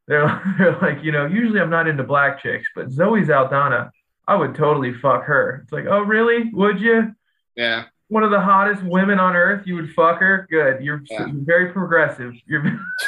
they're 0.08 0.56
they're 0.58 0.78
like 0.82 1.04
you 1.04 1.12
know 1.12 1.26
usually 1.26 1.60
I'm 1.60 1.70
not 1.70 1.88
into 1.88 2.04
black 2.04 2.42
chicks, 2.42 2.68
but 2.76 2.92
Zoe 2.92 3.26
Saldana. 3.26 3.92
I 4.28 4.36
would 4.36 4.56
totally 4.56 4.94
fuck 4.94 5.24
her. 5.26 5.62
It's 5.64 5.72
like, 5.74 5.86
oh 5.86 6.00
really? 6.02 6.50
Would 6.54 6.80
you? 6.80 7.14
Yeah. 7.56 7.86
One 8.14 8.24
of 8.24 8.32
the 8.32 8.40
hottest 8.40 8.84
women 8.84 9.20
on 9.20 9.36
earth, 9.36 9.66
you 9.66 9.76
would 9.76 9.92
fuck 9.94 10.20
her. 10.20 10.48
Good. 10.50 10.84
You're, 10.84 11.02
Yeah. 11.10 11.26
very 11.34 11.72
progressive. 11.74 12.34
You're 12.46 12.64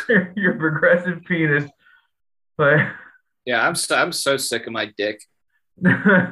you're 0.35 0.55
progressive 0.55 1.23
penis. 1.25 1.69
But 2.57 2.77
Yeah. 3.45 3.65
I'm 3.65 3.75
so 3.75 3.95
I'm 3.95 4.11
so 4.11 4.37
sick 4.37 4.65
of 4.67 4.73
my 4.73 4.91
dick. 4.97 5.19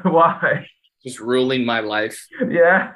why? 0.03 0.67
Just 1.05 1.19
ruling 1.19 1.65
my 1.65 1.81
life. 1.81 2.17
Yeah. 2.49 2.93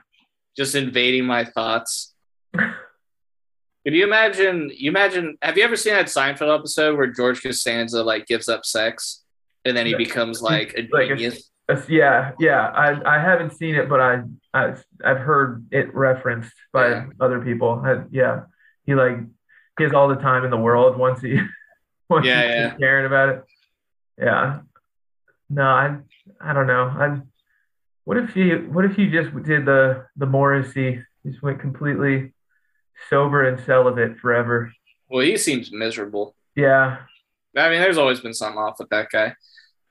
Just 0.57 0.73
invading 0.75 1.25
my 1.25 1.45
thoughts. 1.45 2.13
Can 2.53 3.93
you 3.93 4.03
imagine? 4.03 4.71
You 4.75 4.89
imagine? 4.89 5.37
Have 5.41 5.57
you 5.57 5.63
ever 5.63 5.75
seen 5.77 5.93
that 5.93 6.07
Seinfeld 6.07 6.53
episode 6.57 6.97
where 6.97 7.07
George 7.07 7.41
Costanza 7.41 8.03
like 8.03 8.25
gives 8.25 8.49
up 8.49 8.65
sex, 8.65 9.23
and 9.63 9.77
then 9.77 9.85
he 9.85 9.95
becomes 9.95 10.41
like 10.41 10.73
a 10.77 10.87
Like 10.91 11.09
a- 11.11 11.15
genius? 11.15 11.49
Yeah, 11.87 12.31
yeah. 12.39 12.67
I 12.69 13.15
I 13.15 13.19
haven't 13.19 13.53
seen 13.53 13.75
it, 13.75 13.87
but 13.89 13.99
I, 14.01 14.23
I 14.57 15.09
I've 15.09 15.19
heard 15.19 15.65
it 15.71 15.93
referenced 15.93 16.53
by 16.73 16.89
Yeah. 16.89 17.05
other 17.19 17.39
people. 17.41 17.81
I, 17.85 18.03
yeah, 18.11 18.41
he 18.85 18.95
like 18.95 19.17
he 19.77 19.83
has 19.83 19.93
all 19.93 20.07
the 20.07 20.15
time 20.15 20.43
in 20.45 20.51
the 20.51 20.57
world 20.57 20.97
once 20.97 21.21
he 21.21 21.39
once 22.09 22.25
Yeah, 22.25 22.41
he's 22.43 22.55
yeah. 22.55 22.75
caring 22.77 23.05
about 23.05 23.29
it. 23.29 23.43
Yeah. 24.17 24.59
No, 25.49 25.63
I 25.63 25.97
I 26.41 26.53
don't 26.53 26.67
know. 26.67 26.83
I 26.87 27.21
what 28.05 28.17
if 28.17 28.35
you 28.35 28.67
what 28.71 28.85
if 28.85 28.97
you 28.97 29.09
just 29.11 29.29
did 29.43 29.65
the 29.65 30.05
the 30.15 30.25
Morrissey 30.25 31.03
just 31.25 31.41
went 31.43 31.59
completely 31.59 32.33
sober 33.09 33.47
and 33.47 33.59
celibate 33.65 34.17
forever? 34.19 34.71
Well, 35.09 35.23
he 35.25 35.37
seems 35.37 35.71
miserable. 35.71 36.35
Yeah, 36.55 36.97
I 37.55 37.69
mean, 37.69 37.79
there's 37.81 37.97
always 37.97 38.19
been 38.19 38.33
something 38.33 38.57
off 38.59 38.77
with 38.79 38.89
that 38.89 39.09
guy. 39.11 39.35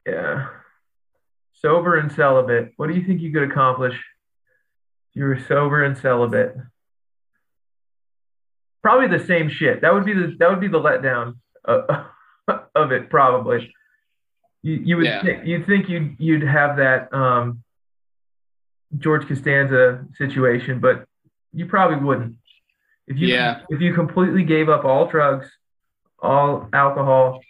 yeah. 0.06 0.48
Sober 1.54 1.96
and 1.96 2.12
celibate. 2.12 2.72
What 2.76 2.88
do 2.88 2.94
you 2.94 3.04
think 3.06 3.20
you 3.22 3.32
could 3.32 3.50
accomplish 3.50 3.94
you 5.16 5.24
were 5.24 5.40
sober 5.48 5.82
and 5.82 5.96
celibate? 5.96 6.54
Probably 8.82 9.08
the 9.18 9.24
same 9.24 9.48
shit. 9.48 9.80
That 9.80 9.94
would 9.94 10.04
be 10.04 10.12
the 10.12 10.36
that 10.38 10.50
would 10.50 10.60
be 10.60 10.68
the 10.68 10.78
letdown 10.78 11.36
of, 11.64 11.88
of 12.74 12.92
it. 12.92 13.08
Probably. 13.10 13.74
You 14.62 14.74
you 14.74 14.96
would 14.98 15.06
Yeah. 15.06 15.22
think 15.22 15.46
you'd 15.46 15.66
think 15.66 15.88
you'd 15.88 16.16
you'd 16.18 16.42
have 16.42 16.76
that 16.76 17.12
um, 17.14 17.62
George 18.98 19.26
Costanza 19.26 20.04
situation, 20.14 20.78
but 20.80 21.06
you 21.52 21.66
probably 21.66 21.96
wouldn't. 22.04 22.36
If 23.06 23.16
you 23.18 23.28
Yeah. 23.28 23.62
if 23.70 23.80
you 23.80 23.94
completely 23.94 24.44
gave 24.44 24.68
up 24.68 24.84
all 24.84 25.06
drugs, 25.06 25.50
all 26.20 26.68
alcohol, 26.72 27.40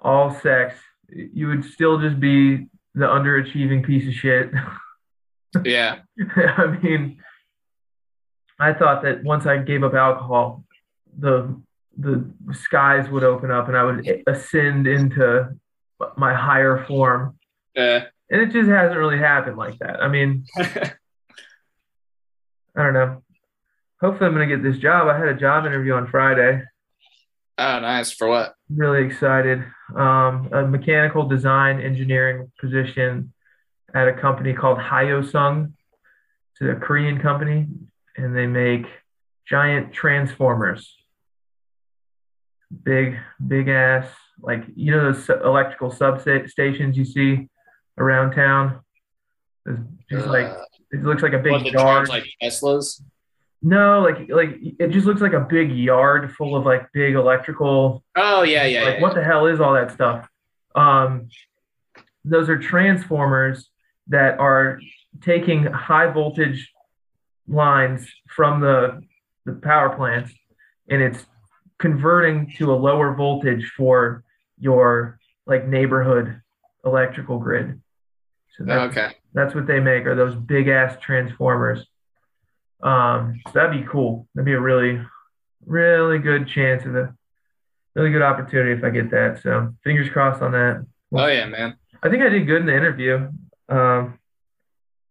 all 0.00 0.30
sex, 0.40 0.74
you 1.10 1.48
would 1.48 1.64
still 1.66 2.00
just 2.00 2.18
be 2.18 2.66
the 2.94 3.06
underachieving 3.06 3.84
piece 3.84 4.08
of 4.08 4.14
shit. 4.14 4.50
Yeah. 5.64 5.98
I 6.36 6.66
mean, 6.82 7.18
I 8.58 8.72
thought 8.72 9.02
that 9.02 9.24
once 9.24 9.46
I 9.46 9.58
gave 9.58 9.82
up 9.82 9.94
alcohol, 9.94 10.64
the 11.18 11.60
the 11.98 12.24
skies 12.52 13.08
would 13.10 13.24
open 13.24 13.50
up 13.50 13.68
and 13.68 13.76
I 13.76 13.82
would 13.82 14.22
ascend 14.26 14.86
into 14.86 15.48
my 16.16 16.32
higher 16.32 16.84
form. 16.86 17.36
Uh, 17.76 18.00
And 18.30 18.40
it 18.42 18.52
just 18.52 18.68
hasn't 18.70 18.96
really 18.98 19.18
happened 19.18 19.56
like 19.58 19.76
that. 19.80 20.00
I 20.02 20.08
mean, 20.08 20.44
I 20.56 20.92
don't 22.76 22.94
know. 22.94 23.22
Hopefully, 24.00 24.28
I'm 24.28 24.34
going 24.34 24.48
to 24.48 24.56
get 24.56 24.62
this 24.62 24.78
job. 24.78 25.08
I 25.08 25.18
had 25.18 25.28
a 25.28 25.34
job 25.34 25.66
interview 25.66 25.92
on 25.94 26.06
Friday. 26.06 26.62
oh, 27.58 27.80
nice. 27.80 28.12
For 28.12 28.28
what? 28.28 28.54
Really 28.74 29.04
excited. 29.04 29.62
Um, 29.94 30.48
a 30.52 30.62
mechanical 30.66 31.26
design 31.28 31.80
engineering 31.80 32.50
position 32.60 33.32
at 33.94 34.08
a 34.08 34.12
company 34.12 34.52
called 34.52 34.78
Hyosung. 34.78 35.72
It's 36.52 36.60
a 36.62 36.74
Korean 36.80 37.20
company, 37.20 37.66
and 38.16 38.36
they 38.36 38.46
make 38.46 38.86
giant 39.46 39.92
transformers. 39.92 40.96
Big, 42.84 43.16
big 43.46 43.68
ass, 43.68 44.06
like 44.40 44.62
you 44.76 44.92
know 44.92 45.12
those 45.12 45.28
electrical 45.28 45.90
substations 45.90 46.94
you 46.94 47.04
see 47.04 47.48
around 47.98 48.32
town. 48.32 48.80
It's 49.66 49.80
just 50.08 50.26
like 50.28 50.46
Uh, 50.46 50.64
it 50.92 51.02
looks 51.02 51.22
like 51.22 51.32
a 51.32 51.38
big 51.38 51.52
what, 51.52 51.66
yard. 51.66 52.08
like 52.08 52.24
Teslas? 52.40 53.02
No, 53.60 54.00
like 54.02 54.28
like 54.30 54.56
it 54.78 54.88
just 54.88 55.04
looks 55.04 55.20
like 55.20 55.32
a 55.32 55.40
big 55.40 55.72
yard 55.72 56.32
full 56.36 56.54
of 56.56 56.64
like 56.64 56.90
big 56.92 57.14
electrical 57.14 58.04
Oh 58.16 58.42
yeah, 58.42 58.64
yeah, 58.66 58.84
like 58.84 58.94
yeah. 58.94 59.00
what 59.02 59.14
the 59.14 59.22
hell 59.24 59.46
is 59.46 59.60
all 59.60 59.74
that 59.74 59.90
stuff 59.90 60.28
um 60.76 61.28
those 62.24 62.48
are 62.48 62.56
transformers 62.56 63.68
that 64.10 64.38
are 64.38 64.80
taking 65.22 65.64
high 65.64 66.10
voltage 66.10 66.70
lines 67.48 68.06
from 68.28 68.60
the 68.60 69.02
the 69.46 69.52
power 69.54 69.96
plants 69.96 70.32
and 70.88 71.02
it's 71.02 71.26
converting 71.78 72.52
to 72.58 72.72
a 72.72 72.76
lower 72.76 73.14
voltage 73.14 73.72
for 73.76 74.22
your 74.58 75.18
like 75.46 75.66
neighborhood 75.66 76.40
electrical 76.84 77.38
grid 77.38 77.80
so 78.56 78.64
that's, 78.64 78.96
okay. 78.96 79.14
that's 79.32 79.54
what 79.54 79.66
they 79.66 79.80
make 79.80 80.06
are 80.06 80.14
those 80.14 80.34
big 80.34 80.68
ass 80.68 80.96
transformers 81.00 81.86
um 82.82 83.40
so 83.46 83.52
that'd 83.54 83.80
be 83.80 83.86
cool 83.90 84.28
that'd 84.34 84.44
be 84.44 84.52
a 84.52 84.60
really 84.60 85.00
really 85.66 86.18
good 86.18 86.46
chance 86.46 86.84
of 86.84 86.94
a 86.94 87.14
really 87.94 88.10
good 88.10 88.22
opportunity 88.22 88.72
if 88.72 88.84
I 88.84 88.90
get 88.90 89.10
that. 89.10 89.40
So 89.42 89.74
fingers 89.84 90.08
crossed 90.10 90.42
on 90.42 90.52
that. 90.52 90.86
Oh 91.12 91.26
yeah, 91.26 91.46
man. 91.46 91.76
I 92.02 92.08
think 92.08 92.22
I 92.22 92.28
did 92.28 92.46
good 92.46 92.60
in 92.60 92.66
the 92.66 92.76
interview. 92.76 93.30
Um, 93.70 94.18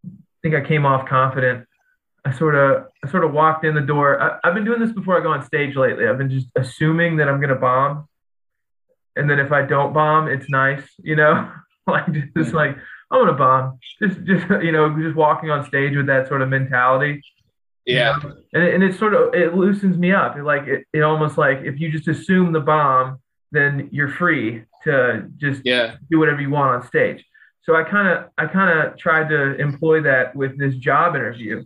I 0.06 0.10
think 0.44 0.56
I 0.56 0.62
came 0.62 0.86
off 0.86 1.08
confident. 1.08 1.66
I 2.26 2.32
sort 2.34 2.56
of 2.56 2.88
I 3.04 3.10
sort 3.10 3.24
of 3.24 3.32
walked 3.34 3.66
in 3.66 3.74
the 3.76 3.82
door. 3.82 4.22
I, 4.22 4.40
I've 4.44 4.54
been 4.54 4.66
doing 4.66 4.80
this 4.80 4.92
before 4.92 5.18
I 5.18 5.22
go 5.24 5.32
on 5.32 5.44
stage 5.46 5.76
lately. 5.76 6.08
I've 6.08 6.18
been 6.18 6.30
just 6.30 6.48
assuming 6.56 7.18
that 7.18 7.28
I'm 7.30 7.40
gonna 7.42 7.56
bomb, 7.56 8.08
and 9.16 9.30
then 9.30 9.40
if 9.40 9.52
I 9.52 9.62
don't 9.66 9.94
bomb, 9.94 10.28
it's 10.28 10.50
nice, 10.50 10.84
you 11.00 11.16
know, 11.16 11.50
like 11.88 12.06
just 12.36 12.54
like 12.54 12.76
I'm 13.12 13.22
gonna 13.26 13.34
bomb. 13.38 13.80
Just 14.02 14.24
just 14.26 14.46
you 14.64 14.72
know, 14.72 14.96
just 15.02 15.16
walking 15.16 15.50
on 15.50 15.66
stage 15.66 15.96
with 15.96 16.08
that 16.08 16.28
sort 16.28 16.42
of 16.42 16.50
mentality. 16.50 17.22
you 17.86 17.96
Yeah. 17.96 18.18
know? 18.22 18.36
and 18.54 18.64
it, 18.64 18.74
and 18.76 18.84
it 18.84 18.98
sort 19.00 19.14
of 19.14 19.34
it 19.34 19.56
loosens 19.56 19.98
me 19.98 20.12
up. 20.12 20.38
It 20.38 20.44
like 20.44 20.68
it, 20.68 20.86
it 20.94 21.02
almost 21.02 21.38
like 21.38 21.60
if 21.64 21.80
you 21.80 21.90
just 21.92 22.08
assume 22.10 22.52
the 22.52 22.60
bomb, 22.60 23.20
then 23.52 23.88
you're 23.92 24.10
free 24.10 24.64
to 24.84 25.26
just 25.38 25.62
Yeah. 25.66 25.96
do 26.12 26.20
whatever 26.20 26.42
you 26.42 26.50
want 26.50 26.72
on 26.82 26.88
stage. 26.88 27.26
So 27.70 27.76
I 27.76 27.84
kind 27.84 28.08
of 28.08 28.32
I 28.36 28.48
kind 28.48 28.80
of 28.80 28.98
tried 28.98 29.30
to 29.30 29.56
employ 29.58 30.02
that 30.02 30.36
with 30.36 30.58
this 30.58 30.74
job 30.78 31.16
interview 31.16 31.64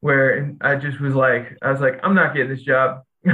where 0.00 0.54
I 0.62 0.76
just 0.76 0.98
was 0.98 1.14
like 1.14 1.58
I 1.60 1.70
was 1.70 1.78
like 1.78 2.00
I'm 2.02 2.14
not 2.14 2.34
getting 2.34 2.48
this 2.48 2.62
job. 2.62 3.02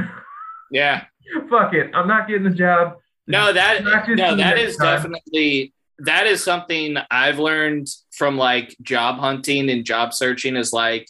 Yeah. 0.71 1.05
Fuck 1.49 1.73
it. 1.73 1.91
I'm 1.95 2.07
not 2.09 2.29
getting 2.29 2.43
the 2.43 2.51
job. 2.51 2.97
No, 3.27 3.53
that 3.55 3.85
no, 3.85 4.37
that 4.37 4.59
is 4.59 4.77
time. 4.77 4.97
definitely 4.97 5.73
that 6.01 6.27
is 6.27 6.43
something 6.45 6.97
I've 7.11 7.39
learned 7.39 7.87
from 8.11 8.37
like 8.37 8.77
job 8.83 9.19
hunting 9.19 9.71
and 9.71 9.85
job 9.85 10.13
searching 10.13 10.57
is 10.57 10.73
like 10.73 11.09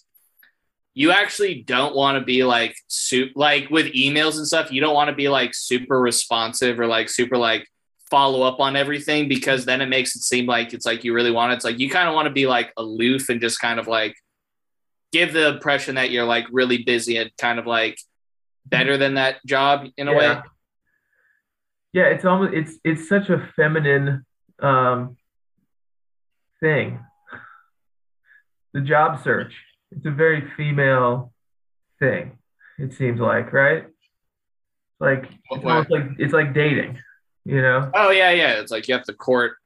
you 0.94 1.10
actually 1.10 1.62
don't 1.62 1.96
want 1.96 2.18
to 2.18 2.24
be 2.24 2.44
like 2.44 2.76
soup 2.86 3.32
like 3.34 3.70
with 3.70 3.86
emails 3.94 4.36
and 4.36 4.46
stuff, 4.46 4.70
you 4.70 4.82
don't 4.82 4.94
want 4.94 5.08
to 5.08 5.16
be 5.16 5.28
like 5.28 5.54
super 5.54 5.98
responsive 5.98 6.78
or 6.78 6.86
like 6.86 7.08
super 7.08 7.38
like 7.38 7.66
follow 8.10 8.42
up 8.42 8.60
on 8.60 8.76
everything 8.76 9.28
because 9.28 9.64
then 9.64 9.80
it 9.80 9.86
makes 9.86 10.16
it 10.16 10.22
seem 10.22 10.46
like 10.46 10.72
it's 10.72 10.86
like 10.86 11.04
you 11.04 11.14
really 11.14 11.30
want 11.30 11.52
it. 11.52 11.56
It's 11.56 11.64
like 11.64 11.78
you 11.78 11.90
kind 11.90 12.08
of 12.08 12.14
want 12.14 12.26
to 12.26 12.32
be 12.32 12.46
like 12.46 12.72
aloof 12.76 13.28
and 13.28 13.40
just 13.40 13.60
kind 13.60 13.78
of 13.78 13.86
like 13.86 14.14
give 15.12 15.32
the 15.32 15.48
impression 15.48 15.94
that 15.96 16.10
you're 16.10 16.24
like 16.24 16.46
really 16.50 16.82
busy 16.82 17.16
and 17.16 17.30
kind 17.38 17.58
of 17.58 17.66
like 17.66 17.98
better 18.66 18.96
than 18.96 19.14
that 19.14 19.44
job 19.46 19.86
in 19.96 20.08
a 20.08 20.12
way. 20.12 20.24
Yeah. 20.24 20.42
Yeah, 21.92 22.04
it's 22.04 22.24
almost 22.24 22.52
it's 22.52 22.78
it's 22.84 23.08
such 23.08 23.30
a 23.30 23.50
feminine 23.56 24.24
um 24.60 25.16
thing. 26.60 27.00
The 28.74 28.82
job 28.82 29.22
search. 29.22 29.54
It's 29.90 30.04
a 30.04 30.10
very 30.10 30.46
female 30.54 31.32
thing, 31.98 32.38
it 32.78 32.92
seems 32.92 33.20
like, 33.20 33.54
right? 33.54 33.86
Like 35.00 35.30
it's 35.50 35.64
almost 35.64 35.90
like 35.90 36.04
it's 36.18 36.34
like 36.34 36.52
dating, 36.52 36.98
you 37.48 37.62
know? 37.62 37.90
Oh 37.94 38.10
yeah, 38.10 38.30
yeah. 38.30 38.60
It's 38.60 38.70
like 38.70 38.88
you 38.88 38.94
have 38.94 39.04
to 39.04 39.14
court. 39.14 39.56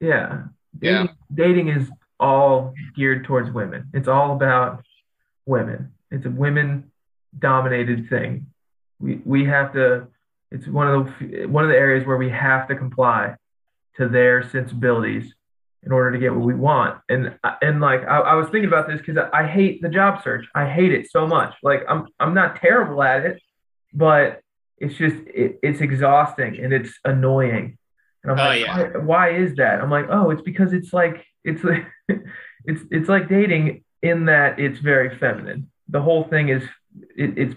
Yeah. 0.00 0.44
Yeah. 0.80 1.06
Dating, 1.32 1.68
dating 1.68 1.68
is 1.68 1.90
all 2.18 2.74
geared 2.96 3.24
towards 3.24 3.50
women. 3.52 3.88
It's 3.94 4.08
all 4.08 4.32
about 4.32 4.84
women. 5.46 5.92
It's 6.10 6.26
a 6.26 6.30
women 6.30 6.90
dominated 7.38 8.08
thing. 8.08 8.46
We 8.98 9.20
we 9.24 9.44
have 9.44 9.72
to 9.74 10.08
it's 10.50 10.66
one 10.66 10.88
of 10.88 11.06
the 11.20 11.46
one 11.46 11.62
of 11.62 11.70
the 11.70 11.76
areas 11.76 12.04
where 12.04 12.16
we 12.16 12.30
have 12.30 12.66
to 12.66 12.74
comply 12.74 13.36
to 13.96 14.08
their 14.08 14.48
sensibilities 14.50 15.32
in 15.84 15.92
order 15.92 16.10
to 16.10 16.18
get 16.18 16.34
what 16.34 16.44
we 16.44 16.54
want. 16.54 17.00
And 17.08 17.38
and 17.62 17.80
like 17.80 18.02
I, 18.02 18.18
I 18.18 18.34
was 18.34 18.48
thinking 18.50 18.66
about 18.66 18.88
this 18.88 18.98
because 18.98 19.16
I, 19.32 19.44
I 19.44 19.46
hate 19.46 19.82
the 19.82 19.88
job 19.88 20.24
search. 20.24 20.46
I 20.52 20.68
hate 20.68 20.92
it 20.92 21.08
so 21.08 21.28
much. 21.28 21.54
Like 21.62 21.84
I'm 21.88 22.08
I'm 22.18 22.34
not 22.34 22.56
terrible 22.56 23.04
at 23.04 23.24
it, 23.24 23.40
but 23.94 24.42
it's 24.80 24.94
just 24.94 25.16
it, 25.26 25.58
it's 25.62 25.80
exhausting 25.80 26.58
and 26.58 26.72
it's 26.72 26.92
annoying. 27.04 27.78
And 28.24 28.32
I'm 28.32 28.38
Oh, 28.38 28.42
like, 28.48 28.60
yeah. 28.60 28.76
why, 28.76 28.98
why 28.98 29.30
is 29.36 29.54
that? 29.56 29.80
I'm 29.80 29.90
like, 29.90 30.06
oh, 30.10 30.30
it's 30.30 30.42
because 30.42 30.72
it's 30.72 30.92
like 30.92 31.24
it's 31.44 31.62
like 31.64 31.86
it's 32.64 32.82
it's 32.90 33.08
like 33.08 33.28
dating 33.28 33.84
in 34.02 34.26
that 34.26 34.58
it's 34.58 34.78
very 34.80 35.16
feminine. 35.18 35.70
The 35.88 36.00
whole 36.00 36.24
thing 36.24 36.48
is 36.48 36.62
it, 37.16 37.36
it's 37.38 37.54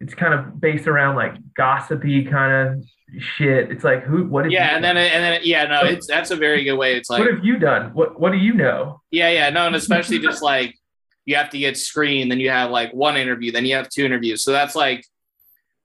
it's 0.00 0.14
kind 0.14 0.32
of 0.34 0.60
based 0.60 0.86
around 0.86 1.16
like 1.16 1.34
gossipy 1.54 2.24
kind 2.24 2.52
of 2.68 3.20
shit. 3.20 3.70
It's 3.72 3.82
like 3.84 4.04
who 4.04 4.24
what 4.26 4.44
have 4.44 4.52
Yeah, 4.52 4.74
and 4.76 4.84
then 4.84 4.96
and 4.96 5.22
then 5.24 5.40
yeah, 5.42 5.64
no, 5.64 5.80
it's 5.84 6.06
that's 6.06 6.30
a 6.30 6.36
very 6.36 6.62
good 6.64 6.76
way. 6.76 6.96
It's 6.96 7.10
like 7.10 7.20
what 7.20 7.32
have 7.34 7.44
you 7.44 7.58
done? 7.58 7.92
What 7.94 8.20
what 8.20 8.30
do 8.32 8.38
you 8.38 8.54
know? 8.54 9.00
yeah, 9.10 9.30
yeah, 9.30 9.50
no, 9.50 9.66
and 9.66 9.74
especially 9.76 10.18
just 10.20 10.42
like 10.52 10.74
you 11.24 11.34
have 11.36 11.50
to 11.50 11.58
get 11.58 11.76
screened, 11.76 12.30
then 12.30 12.40
you 12.40 12.50
have 12.50 12.70
like 12.70 12.92
one 12.94 13.16
interview, 13.16 13.52
then 13.52 13.66
you 13.66 13.74
have 13.74 13.88
two 13.90 14.04
interviews. 14.04 14.42
So 14.44 14.52
that's 14.52 14.74
like 14.76 15.04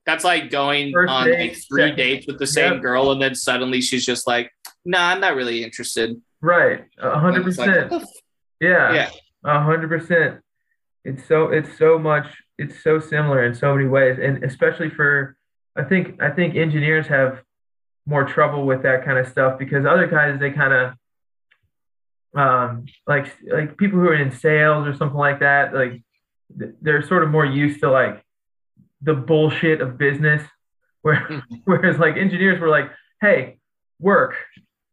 that's 0.06 0.24
like 0.24 0.50
going 0.50 0.92
First 0.92 1.10
on 1.12 1.26
date, 1.26 1.38
like 1.50 1.58
three 1.68 1.82
second- 1.82 1.96
dates 1.96 2.26
with 2.26 2.38
the 2.38 2.46
same 2.46 2.74
Yep. 2.74 2.82
girl, 2.82 3.10
and 3.12 3.20
then 3.22 3.34
suddenly 3.34 3.80
she's 3.80 4.04
just 4.04 4.26
like, 4.26 4.50
"Nah, 4.84 5.08
I'm 5.10 5.20
not 5.20 5.34
really 5.36 5.64
interested." 5.64 6.20
Right, 6.40 6.84
a 6.98 7.18
hundred 7.18 7.46
like, 7.46 7.56
percent. 7.56 7.92
f- 7.92 8.08
Yeah, 8.60 8.92
Yeah. 8.92 9.10
a 9.44 9.60
hundred 9.60 9.88
percent. 9.88 10.40
It's 11.04 11.24
so 11.26 11.48
it's 11.48 11.76
so 11.78 11.98
much 11.98 12.26
it's 12.58 12.82
so 12.82 12.98
similar 13.00 13.44
in 13.44 13.54
so 13.54 13.74
many 13.74 13.88
ways, 13.88 14.18
and 14.18 14.44
especially 14.44 14.90
for 14.90 15.36
I 15.76 15.82
think 15.84 16.22
I 16.22 16.30
think 16.30 16.54
engineers 16.54 17.06
have 17.08 17.42
more 18.06 18.24
trouble 18.24 18.64
with 18.66 18.82
that 18.82 19.04
kind 19.04 19.18
of 19.18 19.26
stuff 19.28 19.58
because 19.58 19.84
other 19.86 20.06
guys 20.06 20.38
they 20.38 20.50
kind 20.50 20.72
of 20.74 20.94
um 22.40 22.84
like 23.06 23.32
like 23.46 23.76
people 23.76 23.98
who 24.00 24.08
are 24.08 24.14
in 24.14 24.30
sales 24.32 24.86
or 24.86 24.94
something 24.94 25.16
like 25.18 25.40
that 25.40 25.72
like 25.74 26.02
they're 26.82 27.02
sort 27.02 27.22
of 27.22 27.30
more 27.30 27.44
used 27.46 27.80
to 27.80 27.90
like 27.90 28.23
the 29.04 29.14
bullshit 29.14 29.80
of 29.80 29.96
business 29.98 30.42
where 31.02 31.42
whereas 31.64 31.98
like 31.98 32.16
engineers 32.16 32.60
were 32.60 32.68
like 32.68 32.90
hey 33.20 33.58
work 34.00 34.34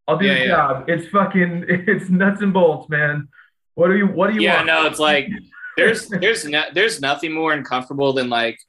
I'll 0.08 0.18
do 0.18 0.26
Yeah, 0.26 0.34
the 0.36 0.40
yeah. 0.42 0.48
job 0.48 0.90
it's 0.90 1.08
fucking 1.10 1.66
it's 1.70 2.10
nuts 2.10 2.42
and 2.42 2.54
bolts 2.54 2.90
man 2.90 3.28
what 3.76 3.88
do 3.88 3.98
you 3.98 4.06
what 4.08 4.28
do 4.32 4.34
you 4.36 4.42
want? 4.42 4.44
yeah, 4.44 4.56
want 4.58 4.68
no, 4.68 4.86
it's 4.86 5.00
like 5.00 5.28
there's 5.78 6.08
there's 6.10 6.46
no, 6.46 6.64
there's 6.74 7.00
nothing 7.02 7.32
more 7.34 7.54
uncomfortable 7.54 8.14
than 8.14 8.30
like 8.30 8.60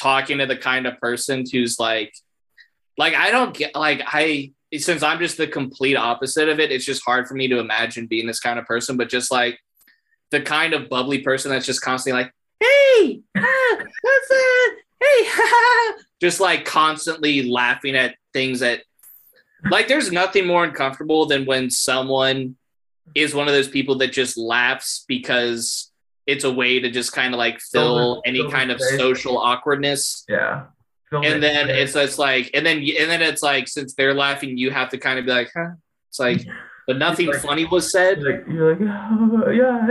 talking 0.00 0.38
to 0.38 0.46
the 0.46 0.56
kind 0.56 0.86
of 0.86 0.98
person 1.00 1.44
who's 1.52 1.78
like 1.78 2.14
like 2.96 3.14
I 3.14 3.30
don't 3.30 3.54
get 3.54 3.74
like 3.74 4.02
I 4.06 4.52
since 4.78 5.02
I'm 5.02 5.18
just 5.18 5.36
the 5.36 5.46
complete 5.46 5.96
opposite 5.96 6.48
of 6.48 6.58
it, 6.60 6.72
it's 6.72 6.84
just 6.86 7.04
hard 7.04 7.26
for 7.28 7.34
me 7.34 7.48
to 7.48 7.58
imagine 7.58 8.06
being 8.06 8.26
this 8.26 8.40
kind 8.40 8.58
of 8.58 8.64
person, 8.64 8.96
but 8.96 9.10
just 9.10 9.30
like 9.30 9.58
the 10.30 10.40
kind 10.40 10.72
of 10.72 10.88
bubbly 10.88 11.18
person 11.18 11.50
that's 11.50 11.66
just 11.66 11.82
constantly 11.82 12.22
like, 12.22 12.32
hey, 12.60 13.20
ah, 13.36 13.76
what's 14.00 14.28
that? 14.28 14.76
Hey, 15.02 15.24
ha, 15.26 15.94
ha," 15.96 16.02
just 16.20 16.40
like 16.40 16.64
constantly 16.64 17.50
laughing 17.50 17.96
at 17.96 18.16
things 18.32 18.60
that 18.60 18.82
like 19.70 19.88
there's 19.88 20.10
nothing 20.10 20.46
more 20.46 20.64
uncomfortable 20.64 21.26
than 21.26 21.44
when 21.44 21.70
someone 21.70 22.56
is 23.14 23.34
one 23.34 23.48
of 23.48 23.54
those 23.54 23.68
people 23.68 23.96
that 23.96 24.12
just 24.12 24.36
laughs 24.36 25.04
because 25.06 25.90
it's 26.26 26.44
a 26.44 26.52
way 26.52 26.80
to 26.80 26.90
just 26.90 27.12
kind 27.12 27.34
of 27.34 27.38
like 27.38 27.60
fill 27.60 28.22
any 28.24 28.48
kind 28.50 28.70
of 28.70 28.80
social 28.80 29.38
awkwardness. 29.38 30.24
Yeah. 30.28 30.64
Film 31.10 31.24
and 31.24 31.34
it. 31.36 31.40
then 31.40 31.68
it's 31.68 31.94
it's 31.94 32.18
like 32.18 32.50
and 32.54 32.64
then 32.64 32.78
and 32.78 33.10
then 33.10 33.20
it's 33.20 33.42
like 33.42 33.68
since 33.68 33.94
they're 33.94 34.14
laughing 34.14 34.56
you 34.56 34.70
have 34.70 34.88
to 34.90 34.98
kind 34.98 35.18
of 35.18 35.26
be 35.26 35.32
like 35.32 35.50
huh? 35.54 35.70
It's 36.08 36.18
like 36.18 36.46
but 36.86 36.96
nothing 36.96 37.26
like- 37.26 37.40
funny 37.40 37.64
was 37.66 37.92
said. 37.92 38.22
Like, 38.22 38.44
you're 38.48 38.74
like 38.74 38.80
oh, 38.80 39.50
yeah, 39.50 39.86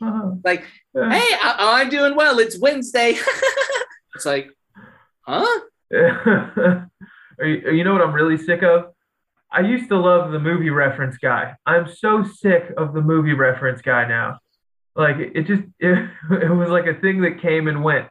yeah. 0.00 0.36
like 0.44 0.64
yeah. 0.94 1.12
hey 1.12 1.36
I, 1.42 1.80
i'm 1.80 1.90
doing 1.90 2.14
well. 2.16 2.38
It's 2.38 2.58
wednesday 2.58 3.16
it's 4.16 4.26
like 4.26 4.50
huh 5.20 5.60
Or 7.38 7.46
you, 7.46 7.70
you 7.70 7.84
know 7.84 7.92
what 7.92 8.02
I'm 8.02 8.14
really 8.14 8.38
sick 8.38 8.62
of? 8.62 8.92
I 9.50 9.60
used 9.60 9.88
to 9.90 9.98
love 9.98 10.32
the 10.32 10.38
movie 10.38 10.70
reference 10.70 11.18
guy. 11.18 11.54
I'm 11.66 11.88
so 11.88 12.24
sick 12.24 12.72
of 12.76 12.94
the 12.94 13.00
movie 13.00 13.34
reference 13.34 13.80
guy 13.80 14.08
now. 14.08 14.38
Like 14.94 15.16
it, 15.18 15.46
just 15.46 15.62
it, 15.78 16.10
it 16.30 16.50
was 16.50 16.70
like 16.70 16.86
a 16.86 16.98
thing 17.00 17.22
that 17.22 17.40
came 17.40 17.68
and 17.68 17.84
went. 17.84 18.08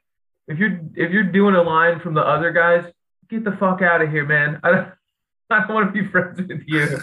If 0.48 0.60
you're 0.60 0.80
if 0.96 1.12
you're 1.12 1.24
doing 1.24 1.56
a 1.56 1.62
line 1.62 2.00
from 2.00 2.14
the 2.14 2.22
other 2.22 2.52
guys, 2.52 2.86
get 3.30 3.44
the 3.44 3.52
fuck 3.54 3.82
out 3.82 4.02
of 4.02 4.12
here, 4.12 4.26
man. 4.26 4.60
I 4.64 4.72
don't 4.72 4.90
I 5.50 5.60
don't 5.60 5.74
want 5.74 5.94
to 5.94 6.02
be 6.02 6.08
friends 6.08 6.40
with 6.40 6.64
you. 6.68 7.00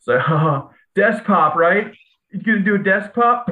So 0.00 0.16
uh, 0.16 0.68
desk 0.94 1.24
pop, 1.24 1.56
right? 1.56 1.94
You 2.30 2.42
gonna 2.42 2.60
do 2.60 2.74
a 2.74 2.78
desk 2.78 3.12
pop? 3.14 3.50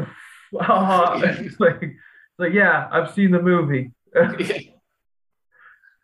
It's 1.25 1.61
like 1.61 1.83
it's 1.83 2.39
like 2.39 2.53
yeah, 2.53 2.89
I've 2.91 3.13
seen 3.15 3.31
the 3.31 3.41
movie. 3.41 3.91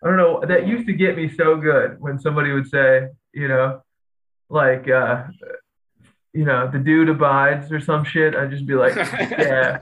I 0.03 0.07
don't 0.07 0.17
know. 0.17 0.43
That 0.47 0.67
used 0.69 0.87
to 0.87 0.93
get 0.93 1.17
me 1.17 1.29
so 1.29 1.57
good 1.57 2.01
when 2.01 2.19
somebody 2.21 2.53
would 2.53 2.69
say, 2.69 3.09
you 3.33 3.49
know, 3.49 3.83
like, 4.49 4.89
uh, 4.89 5.25
you 6.33 6.45
know, 6.45 6.71
the 6.71 6.79
dude 6.79 7.09
abides 7.09 7.73
or 7.73 7.81
some 7.81 8.05
shit. 8.05 8.35
I'd 8.37 8.51
just 8.51 8.67
be 8.67 8.75
like, 8.75 8.95
yeah, 8.97 9.81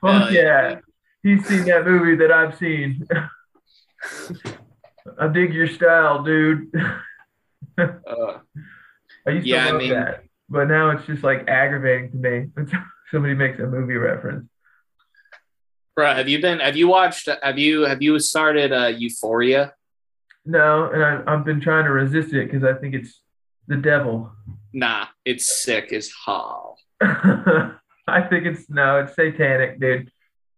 fuck 0.00 0.30
yeah. 0.30 0.76
He's 1.22 1.44
seen 1.46 1.64
that 1.64 1.84
movie 1.84 2.14
that 2.16 2.30
I've 2.30 2.56
seen. 2.56 3.04
I 5.18 5.28
dig 5.28 5.52
your 5.52 5.66
style, 5.68 6.22
dude. 6.22 6.70
Uh, 7.78 8.38
I 9.26 9.30
used 9.30 9.46
Yeah, 9.46 9.64
I 9.64 9.66
to 9.66 9.72
love 9.72 9.80
mean- 9.82 9.90
that, 9.90 10.24
but 10.48 10.68
now 10.68 10.90
it's 10.90 11.04
just 11.06 11.22
like 11.24 11.48
aggravating 11.48 12.10
to 12.12 12.16
me 12.16 12.46
when 12.54 12.70
somebody 13.10 13.34
makes 13.34 13.58
a 13.58 13.66
movie 13.66 13.94
reference. 13.96 14.48
Bro 15.96 16.14
have 16.14 16.28
you 16.28 16.40
been 16.40 16.60
have 16.60 16.76
you 16.76 16.86
watched 16.88 17.28
have 17.42 17.58
you 17.58 17.82
have 17.82 18.00
you 18.02 18.18
started 18.18 18.72
uh 18.72 18.86
euphoria 18.86 19.72
No, 20.44 20.90
and 20.92 21.02
I, 21.02 21.22
I've 21.26 21.44
been 21.44 21.60
trying 21.60 21.84
to 21.86 21.90
resist 21.90 22.32
it 22.32 22.46
because 22.50 22.62
I 22.64 22.74
think 22.80 22.94
it's 22.94 23.20
the 23.66 23.76
devil. 23.76 24.30
nah 24.72 25.06
it's 25.24 25.62
sick 25.64 25.92
as 25.92 26.10
hell 26.24 26.78
I 28.08 28.20
think 28.30 28.46
it's 28.46 28.70
no, 28.70 29.00
it's 29.00 29.14
satanic, 29.16 29.80
dude. 29.80 30.10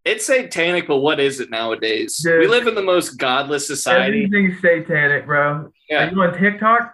it's 0.05 0.27
satanic 0.27 0.87
but 0.87 0.99
what 0.99 1.19
is 1.21 1.41
it 1.41 1.49
nowadays 1.51 2.19
Dude. 2.19 2.41
we 2.41 2.47
live 2.47 2.67
in 2.67 2.75
the 2.75 2.83
most 2.83 3.17
godless 3.17 3.67
society 3.67 4.25
Everything's 4.25 4.61
satanic, 4.61 5.25
bro. 5.27 5.73
Yeah. 5.89 6.07
Are 6.09 6.11
you 6.13 6.21
on 6.23 6.39
TikTok? 6.39 6.93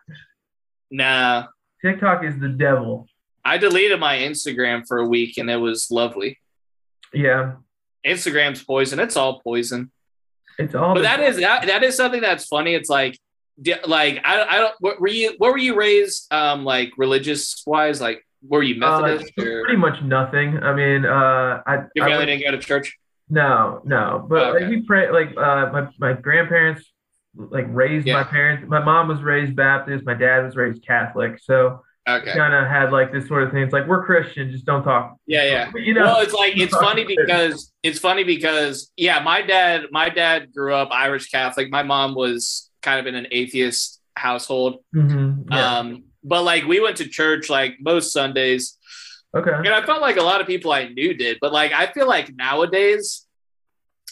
nah 0.90 1.46
TikTok 1.84 2.24
is 2.24 2.38
the 2.38 2.48
devil. 2.48 3.06
i 3.44 3.58
deleted 3.58 3.98
my 3.98 4.18
instagram 4.18 4.86
for 4.86 4.98
a 4.98 5.06
week 5.06 5.36
and 5.38 5.50
it 5.50 5.56
was 5.56 5.90
lovely 5.90 6.38
Yeah, 7.12 7.54
instagram's 8.06 8.62
poison 8.62 8.98
it's 9.00 9.16
all 9.16 9.40
poison 9.40 9.90
it's 10.58 10.74
all. 10.74 10.94
but 10.94 11.02
that 11.02 11.20
is 11.20 11.36
that, 11.38 11.66
that 11.66 11.82
is 11.82 11.96
something 11.96 12.20
that's 12.20 12.44
funny 12.46 12.74
it's 12.74 12.88
like 12.90 13.18
like 13.86 14.20
I, 14.24 14.42
I 14.42 14.58
don't. 14.58 14.74
What 14.80 15.00
were 15.00 15.06
you? 15.06 15.34
What 15.38 15.52
were 15.52 15.58
you 15.58 15.76
raised? 15.76 16.26
Um, 16.32 16.64
like 16.64 16.90
religious 16.96 17.62
wise, 17.68 18.00
like 18.00 18.26
were 18.48 18.64
you 18.64 18.74
Uh, 18.84 19.00
Methodist 19.00 19.32
or 19.38 19.62
pretty 19.62 19.76
much 19.76 20.02
nothing. 20.02 20.60
I 20.60 20.74
mean, 20.74 21.04
uh, 21.04 21.62
I, 21.64 21.84
your 21.94 22.04
family 22.06 22.16
went- 22.16 22.26
didn't 22.30 22.42
go 22.42 22.50
to 22.50 22.58
church? 22.58 22.96
no, 23.30 23.80
no, 23.84 24.26
but 24.28 24.48
Okay. 24.48 24.60
like 24.64 24.70
we 24.70 24.82
pray, 24.82 25.08
like 25.12 25.36
uh, 25.36 25.70
my 25.72 25.88
my 26.00 26.12
grandparents 26.14 26.82
like 27.36 27.66
raised 27.68 28.08
my 28.08 28.24
parents. 28.24 28.64
My 28.68 28.82
mom 28.82 29.06
was 29.06 29.22
raised 29.22 29.54
Baptist. 29.54 30.04
My 30.04 30.14
dad 30.14 30.44
was 30.44 30.56
raised 30.56 30.84
Catholic. 30.84 31.38
So 31.40 31.80
Okay. 32.06 32.32
kind 32.32 32.52
of 32.52 32.66
had 32.66 32.92
like 32.92 33.12
this 33.12 33.26
sort 33.26 33.44
of 33.44 33.50
thing. 33.50 33.62
It's 33.62 33.72
like 33.72 33.86
we're 33.86 34.04
Christian, 34.04 34.50
just 34.50 34.66
don't 34.66 34.82
talk. 34.82 35.16
Yeah, 35.26 35.44
yeah. 35.44 35.70
But, 35.72 35.82
you 35.82 35.94
know, 35.94 36.04
well, 36.04 36.20
it's 36.20 36.34
like 36.34 36.56
it's 36.56 36.76
funny 36.86 37.04
because 37.04 37.72
it's 37.82 37.98
funny 37.98 38.24
because 38.24 38.92
yeah, 38.96 39.20
my 39.20 39.40
dad 39.40 39.86
my 39.90 40.10
dad 40.10 40.52
grew 40.52 40.74
up 40.74 40.90
Irish 40.92 41.30
Catholic. 41.30 41.70
My 41.70 41.82
mom 41.82 42.14
was 42.14 42.70
kind 42.82 43.00
of 43.00 43.06
in 43.06 43.14
an 43.14 43.26
atheist 43.30 44.00
household. 44.16 44.84
Mhm, 44.94 45.46
yeah. 45.50 45.78
Um, 45.78 46.04
but 46.22 46.42
like 46.42 46.64
we 46.64 46.78
went 46.78 46.98
to 46.98 47.08
church 47.08 47.48
like 47.48 47.76
most 47.80 48.12
Sundays, 48.12 48.76
okay. 49.34 49.52
and 49.52 49.68
I 49.68 49.84
felt 49.86 50.02
like 50.02 50.18
a 50.18 50.22
lot 50.22 50.42
of 50.42 50.46
people 50.46 50.72
I 50.72 50.88
knew 50.88 51.14
did. 51.14 51.38
But 51.40 51.54
like 51.54 51.72
I 51.72 51.86
feel 51.86 52.06
like 52.06 52.34
nowadays, 52.34 53.26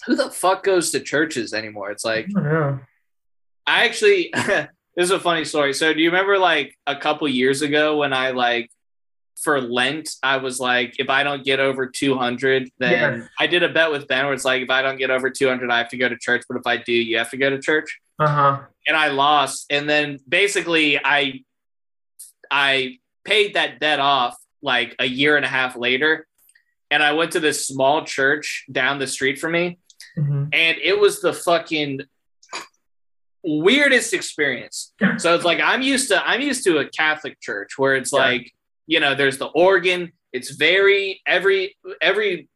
who 0.07 0.17
the 0.17 0.31
fuck 0.31 0.63
goes 0.63 0.91
to 0.93 1.01
churches 1.01 1.53
anymore? 1.53 1.91
It's 1.91 2.05
like. 2.05 2.29
I 3.65 3.85
actually 3.85 4.33
this 4.97 5.05
is 5.05 5.11
a 5.11 5.21
funny 5.21 5.45
story. 5.45 5.73
So 5.73 5.93
do 5.93 6.01
you 6.01 6.11
remember 6.11 6.39
like 6.39 6.77
a 6.87 6.97
couple 6.97 7.29
years 7.29 7.63
ago 7.63 7.99
when 7.99 8.13
I 8.13 8.31
like 8.31 8.71
for 9.43 9.61
Lent, 9.61 10.09
I 10.23 10.37
was 10.37 10.61
like, 10.61 10.97
if 10.99 11.11
I 11.11 11.25
don't 11.25 11.45
get 11.45 11.59
over 11.59 11.87
200, 11.87 12.71
then. 12.79 13.29
I 13.39 13.47
did 13.47 13.63
a 13.63 13.69
bet 13.69 13.91
with 13.91 14.07
Ben 14.07 14.25
where 14.25 14.35
it's 14.35 14.45
like, 14.45 14.63
if 14.63 14.71
I 14.71 14.83
don't 14.83 14.99
get 14.99 15.11
over 15.11 15.31
200, 15.31 15.71
I 15.71 15.79
have 15.79 15.89
to 15.89 15.97
go 15.97 16.09
to 16.09 16.17
church. 16.17 16.45
But 16.49 16.59
if 16.59 16.67
I 16.67 16.77
do, 16.77 16.93
you 16.93 17.19
have 17.19 17.31
to 17.31 17.37
go 17.37 17.51
to 17.51 17.59
church. 17.59 18.01
Uh 18.19 18.29
huh. 18.29 18.61
And 18.87 18.97
I 18.97 19.09
lost. 19.09 19.67
And 19.71 19.89
then 19.89 20.19
basically, 20.29 20.99
I 21.03 21.43
I 22.51 22.99
paid 23.25 23.55
that 23.55 23.81
debt 23.81 23.99
off 23.99 24.37
like 24.63 24.95
a 24.99 25.07
year 25.07 25.37
and 25.37 25.45
a 25.45 25.49
half 25.49 25.77
later. 25.77 26.27
And 26.91 27.03
I 27.03 27.15
went 27.15 27.33
to 27.33 27.41
this 27.41 27.67
small 27.67 28.05
church 28.05 28.67
down 28.71 28.99
the 28.99 29.07
street 29.07 29.39
from 29.39 29.53
me 29.53 29.79
hmm 30.17 30.45
and 30.53 30.77
it 30.83 30.99
was 30.99 31.21
the 31.21 31.33
fucking 31.33 32.01
weirdest 33.45 34.15
experience. 34.15 34.93
So 35.19 35.35
it's 35.35 35.45
like 35.45 35.61
I'm 35.61 35.83
used 35.83 36.09
to 36.09 36.27
I'm 36.27 36.41
used 36.41 36.65
to 36.65 36.79
a 36.79 36.89
Catholic 36.89 37.41
church 37.41 37.77
where 37.79 37.97
it's 37.97 38.13
Yeah. 38.13 38.19
like, 38.21 38.53
you 38.87 39.01
know, 39.01 39.15
there's 39.15 39.39
the 39.39 39.47
organ, 39.47 40.13
it's 40.33 40.51
very 40.51 41.21
every 41.27 41.77
every 42.01 42.49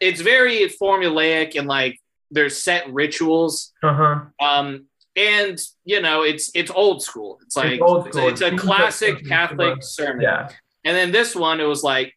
it's 0.00 0.20
very 0.20 0.68
formulaic 0.80 1.56
and 1.58 1.66
like 1.68 1.98
there's 2.30 2.56
set 2.56 2.92
rituals. 2.92 3.72
Uh 3.82 3.94
huh. 3.94 4.20
Um 4.40 4.86
and 5.16 5.58
you 5.84 6.00
know, 6.00 6.22
it's 6.22 6.50
it's 6.54 6.70
old 6.70 7.02
school. 7.02 7.38
It's 7.42 7.56
like 7.56 7.80
it's, 7.80 7.82
a- 7.82 8.10
school. 8.12 8.28
it's 8.28 8.40
a 8.40 8.56
classic 8.56 9.26
Catholic 9.26 9.82
sermon. 9.82 10.22
Yeah. 10.22 10.48
And 10.84 10.96
then 10.96 11.12
this 11.12 11.34
one, 11.34 11.60
it 11.60 11.64
was 11.64 11.82
like, 11.82 12.13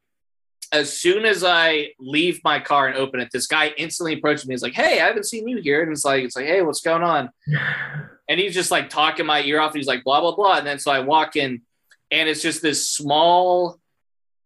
as 0.71 0.97
soon 0.97 1.25
as 1.25 1.43
I 1.43 1.93
leave 1.99 2.41
my 2.43 2.59
car 2.59 2.87
and 2.87 2.97
open 2.97 3.19
it, 3.19 3.29
this 3.31 3.47
guy 3.47 3.73
instantly 3.77 4.13
approaches 4.13 4.47
me. 4.47 4.53
He's 4.53 4.63
like, 4.63 4.73
"Hey, 4.73 4.99
I 4.99 5.07
haven't 5.07 5.25
seen 5.25 5.47
you 5.47 5.57
here." 5.57 5.81
And 5.83 5.91
it's 5.91 6.05
like, 6.05 6.23
"It's 6.23 6.35
like, 6.35 6.45
hey, 6.45 6.61
what's 6.61 6.81
going 6.81 7.03
on?" 7.03 7.29
And 8.29 8.41
he's 8.41 8.53
just 8.53 8.71
like 8.71 8.89
talking 8.89 9.25
my 9.25 9.41
ear 9.43 9.61
off. 9.61 9.73
He's 9.73 9.87
like, 9.87 10.03
"Blah 10.03 10.19
blah 10.19 10.35
blah." 10.35 10.57
And 10.57 10.67
then 10.67 10.79
so 10.79 10.91
I 10.91 10.99
walk 10.99 11.37
in, 11.37 11.61
and 12.11 12.27
it's 12.27 12.41
just 12.41 12.61
this 12.61 12.89
small, 12.89 13.79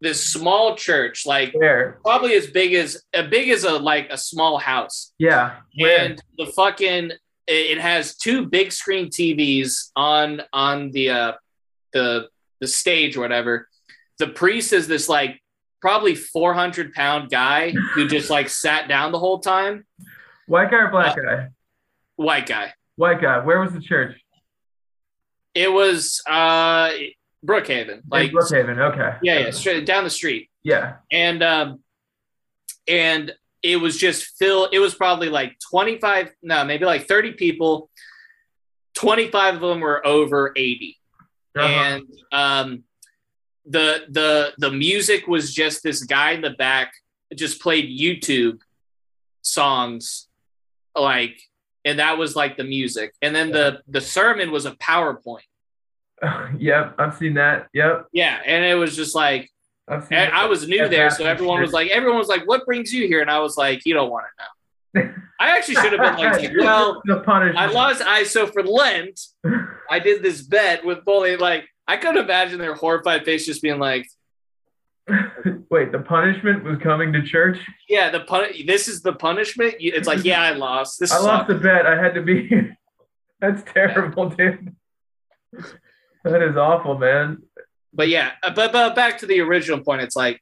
this 0.00 0.24
small 0.24 0.76
church, 0.76 1.26
like 1.26 1.52
Where? 1.52 1.98
probably 2.04 2.34
as 2.34 2.46
big 2.46 2.74
as 2.74 3.02
as 3.12 3.28
big 3.28 3.48
as 3.48 3.64
a 3.64 3.72
like 3.72 4.06
a 4.10 4.16
small 4.16 4.58
house. 4.58 5.12
Yeah. 5.18 5.56
Where? 5.76 5.98
And 5.98 6.22
the 6.38 6.46
fucking 6.46 7.10
it 7.48 7.52
it 7.52 7.80
has 7.80 8.14
two 8.14 8.46
big 8.46 8.70
screen 8.70 9.08
TVs 9.08 9.90
on 9.96 10.42
on 10.52 10.92
the 10.92 11.10
uh 11.10 11.32
the 11.92 12.28
the 12.60 12.68
stage 12.68 13.16
or 13.16 13.20
whatever. 13.20 13.68
The 14.20 14.28
priest 14.28 14.72
is 14.72 14.86
this 14.86 15.08
like 15.08 15.41
probably 15.82 16.14
400 16.14 16.94
pound 16.94 17.28
guy 17.30 17.72
who 17.94 18.08
just 18.08 18.30
like 18.30 18.48
sat 18.48 18.88
down 18.88 19.12
the 19.12 19.18
whole 19.18 19.40
time. 19.40 19.84
White 20.46 20.70
guy 20.70 20.78
or 20.78 20.88
black 20.90 21.18
Uh, 21.18 21.22
guy? 21.22 21.48
White 22.16 22.46
guy. 22.46 22.72
White 22.96 23.20
guy. 23.20 23.40
Where 23.40 23.60
was 23.60 23.72
the 23.72 23.80
church? 23.80 24.18
It 25.54 25.70
was 25.70 26.22
uh 26.26 26.90
Brookhaven. 27.44 27.90
In 27.98 28.02
Like 28.08 28.30
Brookhaven. 28.32 28.78
Okay. 28.92 29.18
yeah, 29.22 29.38
yeah, 29.40 29.50
straight 29.50 29.84
down 29.84 30.04
the 30.04 30.10
street. 30.10 30.48
Yeah. 30.62 30.94
and 31.10 31.42
um 31.42 31.80
and 32.88 33.32
it 33.62 33.76
was 33.76 33.96
just 33.98 34.36
filled 34.38 34.68
it 34.72 34.78
was 34.80 34.94
probably 34.94 35.28
like 35.28 35.56
25 35.70 36.32
no 36.42 36.64
maybe 36.64 36.84
like 36.84 37.06
30 37.06 37.32
people 37.32 37.90
25 38.94 39.56
of 39.56 39.60
them 39.60 39.80
were 39.80 40.04
over 40.06 40.52
80 40.56 40.98
Uh-huh. 41.56 41.66
and 41.66 42.04
um 42.32 42.84
the 43.64 44.04
the 44.08 44.52
the 44.58 44.70
music 44.70 45.26
was 45.26 45.52
just 45.54 45.82
this 45.82 46.02
guy 46.02 46.32
in 46.32 46.40
the 46.40 46.50
back 46.50 46.92
just 47.34 47.60
played 47.60 47.88
youtube 47.88 48.60
songs 49.42 50.28
like 50.96 51.40
and 51.84 51.98
that 51.98 52.18
was 52.18 52.36
like 52.36 52.56
the 52.56 52.64
music 52.64 53.14
and 53.22 53.34
then 53.34 53.52
the 53.52 53.80
the 53.88 54.00
sermon 54.00 54.50
was 54.50 54.66
a 54.66 54.72
powerpoint 54.72 55.42
yep. 56.56 56.94
I've 56.98 57.16
seen 57.16 57.34
that. 57.34 57.66
Yep. 57.74 58.06
yeah 58.12 58.40
and 58.46 58.64
it 58.64 58.74
was 58.74 58.94
just 58.94 59.14
like 59.14 59.50
I've 59.88 60.04
seen. 60.04 60.18
And. 60.18 60.32
I 60.32 60.46
was 60.46 60.66
new 60.66 60.88
there, 60.88 61.10
so 61.10 61.24
everyone 61.24 61.60
was 61.60 61.72
like, 61.72 61.90
everyone 61.90 62.18
was 62.18 62.28
like, 62.28 62.46
"What 62.46 62.64
brings 62.64 62.92
you 62.92 63.06
here?" 63.06 63.20
And 63.20 63.30
I 63.30 63.40
was 63.40 63.56
like, 63.56 63.84
"You 63.84 63.94
don't 63.94 64.10
want 64.10 64.26
to 64.26 65.00
know." 65.00 65.12
I 65.40 65.56
actually 65.56 65.74
should 65.76 65.92
have 65.92 66.00
been 66.00 66.24
like, 66.24 66.52
"Well, 66.58 67.02
the 67.04 67.20
punishment. 67.20 67.58
I 67.58 67.66
lost. 67.66 68.02
I 68.02 68.24
so 68.24 68.46
for 68.46 68.62
Lent, 68.62 69.20
I 69.90 69.98
did 69.98 70.22
this 70.22 70.42
bet 70.42 70.84
with 70.84 71.04
bully. 71.04 71.36
Like, 71.36 71.68
I 71.92 71.98
could 71.98 72.16
imagine 72.16 72.58
their 72.58 72.74
horrified 72.74 73.26
face 73.26 73.44
just 73.44 73.60
being 73.60 73.78
like, 73.78 74.08
Wait, 75.70 75.92
the 75.92 75.98
punishment 75.98 76.64
was 76.64 76.78
coming 76.78 77.12
to 77.12 77.22
church. 77.22 77.58
"Yeah, 77.86 78.08
the 78.08 78.20
pun. 78.20 78.46
This 78.66 78.88
is 78.88 79.02
the 79.02 79.12
punishment." 79.12 79.74
It's 79.78 80.06
like, 80.06 80.24
"Yeah, 80.24 80.40
I 80.40 80.52
lost. 80.52 81.00
This 81.00 81.12
I 81.12 81.18
lost 81.18 81.48
the 81.48 81.54
bet. 81.56 81.86
I 81.86 82.00
had 82.02 82.14
to 82.14 82.22
be 82.22 82.46
here. 82.46 82.78
That's 83.40 83.62
terrible, 83.74 84.30
dude. 84.30 84.74
That 86.24 86.40
is 86.40 86.56
awful, 86.56 86.96
man. 86.96 87.42
But 87.92 88.08
yeah, 88.08 88.32
uh, 88.42 88.54
but 88.54 88.72
but 88.72 88.94
back 88.94 89.18
to 89.18 89.26
the 89.26 89.40
original 89.40 89.80
point. 89.80 90.00
It's 90.00 90.16
like 90.16 90.40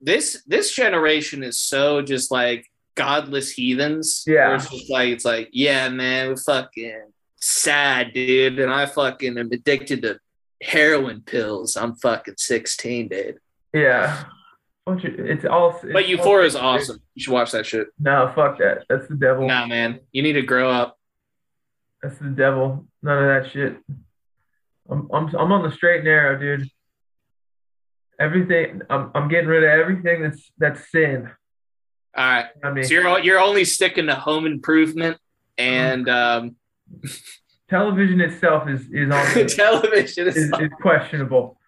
this 0.00 0.42
this 0.46 0.74
generation 0.74 1.42
is 1.42 1.58
so 1.58 2.02
just 2.02 2.30
like 2.30 2.66
godless 2.96 3.50
heathens. 3.52 4.24
Yeah. 4.26 4.56
it's 4.56 4.68
just 4.68 4.90
like 4.90 5.08
it's 5.08 5.24
like 5.24 5.50
yeah, 5.52 5.88
man, 5.88 6.28
we're 6.28 6.36
fucking 6.36 7.12
sad, 7.40 8.12
dude, 8.12 8.58
and 8.58 8.72
I 8.72 8.86
fucking 8.86 9.38
am 9.38 9.50
addicted 9.52 10.02
to 10.02 10.18
heroin 10.62 11.22
pills. 11.22 11.76
I'm 11.76 11.94
fucking 11.96 12.34
sixteen, 12.36 13.08
dude. 13.08 13.38
Yeah. 13.72 14.24
It's 14.90 15.44
all. 15.44 15.78
It's 15.82 15.92
But 15.92 16.08
Euphoria 16.08 16.46
is 16.46 16.56
awesome. 16.56 16.98
You 17.14 17.22
should 17.22 17.32
watch 17.32 17.52
that 17.52 17.66
shit. 17.66 17.88
No, 17.98 18.32
fuck 18.34 18.58
that. 18.58 18.84
That's 18.88 19.06
the 19.06 19.16
devil. 19.16 19.46
Nah, 19.46 19.66
man, 19.66 20.00
you 20.12 20.22
need 20.22 20.32
to 20.32 20.42
grow 20.42 20.70
up. 20.70 20.98
That's 22.02 22.18
the 22.18 22.30
devil. 22.30 22.86
None 23.02 23.18
of 23.18 23.42
that 23.42 23.52
shit. 23.52 23.76
I'm 24.88 25.08
I'm 25.12 25.28
I'm 25.36 25.52
on 25.52 25.62
the 25.62 25.72
straight 25.72 25.96
and 25.96 26.04
narrow, 26.04 26.38
dude. 26.38 26.70
Everything. 28.18 28.80
I'm 28.88 29.10
I'm 29.14 29.28
getting 29.28 29.48
rid 29.48 29.62
of 29.62 29.68
everything 29.68 30.22
that's 30.22 30.50
that's 30.56 30.90
sin. 30.90 31.30
All 32.16 32.24
right, 32.24 32.46
I 32.64 32.72
mean, 32.72 32.84
so 32.84 32.94
you're 32.94 33.18
you're 33.20 33.40
only 33.40 33.64
sticking 33.64 34.06
to 34.06 34.14
home 34.14 34.46
improvement 34.46 35.18
and 35.58 36.08
um, 36.08 36.56
television 37.68 38.20
itself 38.20 38.68
is 38.68 38.88
is 38.92 39.10
on 39.10 39.46
television. 39.48 40.28
is, 40.28 40.36
Is, 40.36 40.52
is 40.60 40.70
questionable. 40.80 41.58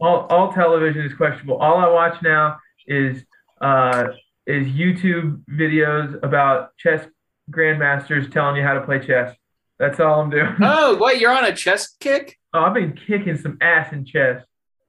All 0.00 0.26
all 0.26 0.52
television 0.52 1.02
is 1.02 1.14
questionable. 1.14 1.56
All 1.58 1.76
I 1.78 1.88
watch 1.88 2.22
now 2.22 2.58
is 2.86 3.24
uh 3.60 4.08
is 4.46 4.66
YouTube 4.66 5.42
videos 5.50 6.20
about 6.22 6.76
chess 6.76 7.06
grandmasters 7.50 8.30
telling 8.32 8.56
you 8.56 8.62
how 8.62 8.74
to 8.74 8.80
play 8.82 8.98
chess. 9.04 9.36
That's 9.78 9.98
all 10.00 10.20
I'm 10.20 10.30
doing. 10.30 10.54
oh, 10.62 10.96
wait, 11.00 11.20
you're 11.20 11.32
on 11.36 11.44
a 11.44 11.54
chess 11.54 11.94
kick. 11.98 12.38
Oh, 12.54 12.60
I've 12.60 12.74
been 12.74 12.92
kicking 12.92 13.36
some 13.36 13.58
ass 13.60 13.92
in 13.92 14.04
chess. 14.04 14.42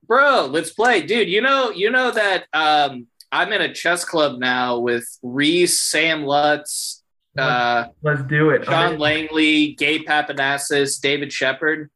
bro 0.06 0.48
let's 0.52 0.72
play 0.74 1.02
dude 1.02 1.30
you 1.30 1.42
know 1.42 1.72
you 1.72 1.90
know 1.90 2.12
that 2.12 2.44
um 2.54 3.08
i'm 3.32 3.54
in 3.54 3.62
a 3.62 3.74
chess 3.74 4.04
club 4.04 4.38
now 4.38 4.78
with 4.78 5.08
reese 5.24 5.80
sam 5.80 6.26
lutz 6.26 7.03
uh 7.38 7.86
Let's 8.02 8.24
do 8.24 8.50
it. 8.52 8.66
sean 8.66 8.74
I'm 8.74 8.98
langley 9.00 9.74
gabe 9.74 10.06
papanassis 10.08 11.00
david 11.02 11.32
shepard 11.34 11.90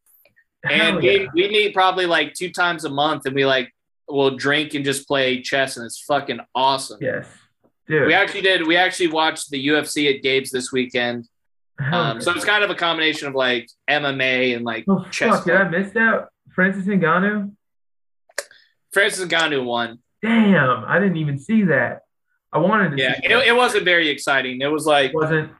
and 0.63 0.73
Hell 0.73 0.97
we, 0.99 1.19
yeah. 1.21 1.27
we 1.33 1.47
meet 1.49 1.73
probably 1.73 2.05
like 2.07 2.33
two 2.33 2.49
times 2.51 2.85
a 2.85 2.89
month 2.89 3.25
and 3.25 3.35
we 3.35 3.45
like 3.45 3.73
will 4.09 4.35
drink 4.35 4.73
and 4.73 4.83
just 4.83 5.07
play 5.07 5.41
chess 5.41 5.77
and 5.77 5.85
it's 5.85 5.99
fucking 6.01 6.39
awesome 6.55 6.97
Yes, 7.01 7.27
dude. 7.87 8.07
we 8.07 8.13
actually 8.13 8.41
did 8.41 8.65
we 8.65 8.75
actually 8.77 9.07
watched 9.09 9.49
the 9.51 9.67
ufc 9.67 10.15
at 10.15 10.23
gabe's 10.23 10.49
this 10.51 10.71
weekend 10.71 11.27
um 11.91 12.19
so 12.19 12.31
it's 12.31 12.43
kind 12.45 12.63
of 12.63 12.69
a 12.71 12.75
combination 12.75 13.27
of 13.27 13.35
like 13.35 13.69
mma 13.89 14.55
and 14.55 14.65
like 14.65 14.85
oh 14.89 15.05
chess 15.11 15.35
fuck! 15.35 15.45
Did 15.45 15.55
I 15.55 15.69
miss 15.69 15.91
that? 15.91 16.29
Francis 16.55 16.85
Ngannou. 16.85 17.51
francis 18.91 19.25
Ngannou 19.25 19.63
won 19.65 19.99
Damn, 20.23 20.83
I 20.85 20.97
didn't 20.99 21.17
even 21.17 21.37
see 21.37 21.65
that. 21.65 21.99
I 22.53 22.59
wanted 22.59 22.97
to. 22.97 23.03
yeah 23.03 23.19
it, 23.23 23.47
it 23.47 23.55
wasn't 23.55 23.83
very 23.85 24.09
exciting 24.09 24.61
it 24.61 24.71
was 24.71 24.85
like 24.85 25.13
wasn't. 25.13 25.51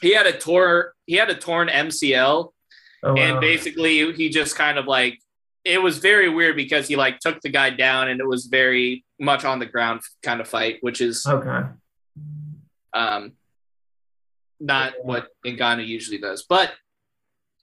he 0.00 0.14
had 0.14 0.26
a 0.26 0.32
tore 0.38 0.94
he 1.06 1.14
had 1.16 1.30
a 1.30 1.34
torn 1.34 1.68
MCL 1.68 2.52
Oh, 3.04 3.14
and 3.16 3.34
wow. 3.36 3.40
basically 3.40 4.12
he 4.14 4.28
just 4.28 4.56
kind 4.56 4.76
of 4.76 4.86
like 4.86 5.20
it 5.64 5.80
was 5.80 5.98
very 5.98 6.28
weird 6.28 6.56
because 6.56 6.88
he 6.88 6.96
like 6.96 7.20
took 7.20 7.40
the 7.42 7.48
guy 7.48 7.70
down 7.70 8.08
and 8.08 8.18
it 8.20 8.26
was 8.26 8.46
very 8.46 9.04
much 9.20 9.44
on 9.44 9.60
the 9.60 9.66
ground 9.66 10.00
kind 10.22 10.40
of 10.40 10.48
fight 10.48 10.78
which 10.80 11.00
is 11.00 11.24
Okay. 11.26 11.60
um 12.94 13.32
not 14.60 14.94
what 15.02 15.28
Ngannou 15.46 15.86
usually 15.86 16.18
does 16.18 16.44
but 16.48 16.72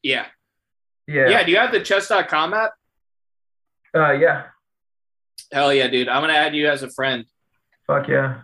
yeah 0.03 0.27
Yeah. 1.07 1.27
yeah 1.29 1.43
do 1.43 1.51
you 1.51 1.57
have 1.57 1.71
the 1.73 1.81
chess.com 1.81 2.53
app 2.53 2.71
Uh, 3.93 4.11
yeah. 4.11 4.43
hell 5.51 5.73
yeah 5.73 5.87
dude 5.87 6.07
i'm 6.07 6.21
gonna 6.21 6.33
add 6.33 6.55
you 6.55 6.67
as 6.69 6.81
a 6.83 6.89
friend 6.89 7.25
Fuck 7.87 8.07
yeah. 8.07 8.41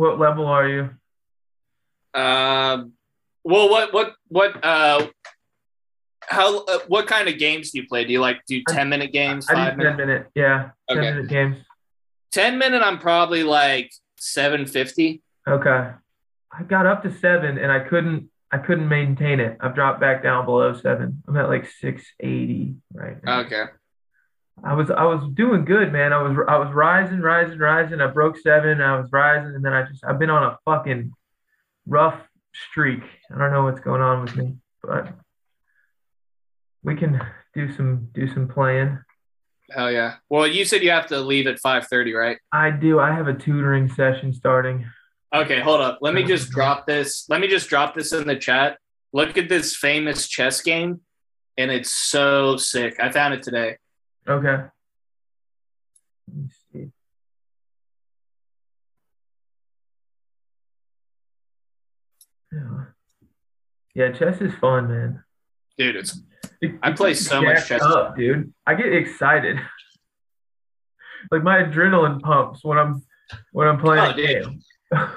What 0.00 0.18
level 0.18 0.46
are 0.46 0.66
you? 0.66 0.90
um 2.14 2.92
well 3.44 3.68
what 3.68 3.92
what 3.92 4.14
what 4.28 4.64
uh 4.64 5.06
how 6.22 6.64
uh, 6.64 6.78
what 6.88 7.06
kind 7.06 7.28
of 7.28 7.38
games 7.38 7.70
do 7.70 7.80
you 7.80 7.86
play 7.86 8.02
do 8.04 8.12
you 8.12 8.18
like 8.18 8.40
do 8.46 8.62
10 8.68 8.88
minute 8.88 9.12
games 9.12 9.46
I 9.48 9.54
five 9.54 9.76
do 9.78 9.84
10 9.84 9.96
minute 9.96 10.06
minute. 10.06 10.26
Yeah. 10.34 10.70
10 10.88 10.98
minute 10.98 11.28
games. 11.28 11.58
10 12.32 12.58
minute 12.58 12.82
i'm 12.82 12.98
probably 12.98 13.42
like 13.42 13.92
750 14.16 15.22
Okay. 15.46 15.90
I 16.52 16.62
got 16.64 16.86
up 16.86 17.02
to 17.02 17.12
seven 17.18 17.58
and 17.58 17.70
I 17.70 17.80
couldn't 17.80 18.30
I 18.50 18.58
couldn't 18.58 18.88
maintain 18.88 19.38
it. 19.38 19.58
I've 19.60 19.74
dropped 19.74 20.00
back 20.00 20.22
down 20.22 20.44
below 20.46 20.74
seven. 20.74 21.22
I'm 21.28 21.36
at 21.36 21.48
like 21.48 21.66
680 21.66 22.74
right 22.94 23.22
now. 23.22 23.40
okay 23.40 23.64
I 24.64 24.74
was 24.74 24.90
I 24.90 25.04
was 25.04 25.28
doing 25.34 25.64
good, 25.64 25.92
man. 25.92 26.12
I 26.12 26.22
was 26.22 26.36
I 26.48 26.58
was 26.58 26.72
rising, 26.74 27.20
rising, 27.20 27.58
rising. 27.58 28.00
I 28.00 28.06
broke 28.06 28.38
seven. 28.38 28.80
I 28.80 28.98
was 28.98 29.10
rising, 29.12 29.54
and 29.54 29.64
then 29.64 29.72
I 29.72 29.84
just 29.84 30.04
I've 30.04 30.18
been 30.18 30.30
on 30.30 30.42
a 30.42 30.58
fucking 30.64 31.12
rough 31.86 32.20
streak. 32.52 33.02
I 33.34 33.38
don't 33.38 33.52
know 33.52 33.64
what's 33.64 33.80
going 33.80 34.00
on 34.00 34.22
with 34.22 34.36
me, 34.36 34.56
but 34.82 35.12
we 36.82 36.94
can 36.96 37.20
do 37.54 37.72
some 37.74 38.08
do 38.12 38.32
some 38.32 38.48
playing. 38.48 38.98
Hell 39.70 39.90
yeah. 39.90 40.16
Well, 40.28 40.46
you 40.46 40.64
said 40.64 40.82
you 40.82 40.90
have 40.90 41.06
to 41.08 41.20
leave 41.20 41.46
at 41.46 41.58
5:30, 41.60 42.18
right? 42.18 42.38
I 42.52 42.70
do. 42.70 43.00
I 43.00 43.12
have 43.12 43.28
a 43.28 43.34
tutoring 43.34 43.88
session 43.88 44.32
starting. 44.32 44.86
Okay, 45.34 45.60
hold 45.60 45.80
up. 45.80 45.98
Let 46.00 46.12
me 46.12 46.24
just 46.24 46.50
drop 46.50 46.86
this. 46.86 47.26
Let 47.28 47.40
me 47.40 47.46
just 47.46 47.68
drop 47.68 47.94
this 47.94 48.12
in 48.12 48.26
the 48.26 48.36
chat. 48.36 48.78
Look 49.12 49.38
at 49.38 49.48
this 49.48 49.76
famous 49.76 50.28
chess 50.28 50.60
game 50.60 51.00
and 51.60 51.70
it's 51.70 51.92
so 51.92 52.56
sick. 52.56 52.96
I 53.00 53.10
found 53.10 53.34
it 53.34 53.42
today. 53.42 53.76
Okay. 54.30 54.64
Let 56.28 56.36
me 56.36 56.48
see. 56.72 56.90
Yeah. 62.52 62.84
Yeah, 63.94 64.12
chess 64.12 64.40
is 64.40 64.54
fun, 64.54 64.88
man. 64.88 65.24
Dude, 65.78 65.96
it's 65.96 66.20
It- 66.60 66.78
I 66.82 66.92
play 66.92 67.14
so 67.14 67.40
much 67.42 67.66
chess. 67.68 67.82
Up, 67.82 68.16
dude. 68.16 68.52
I 68.66 68.74
get 68.74 68.92
excited. 68.92 69.58
like 71.30 71.42
my 71.42 71.58
adrenaline 71.62 72.20
pumps 72.20 72.60
when 72.62 72.78
I'm 72.78 73.02
when 73.52 73.66
I'm 73.68 73.78
playing. 73.78 74.04
Oh, 74.04 74.10
a 74.10 74.14
dude. 74.14 74.26
game. 74.44 74.62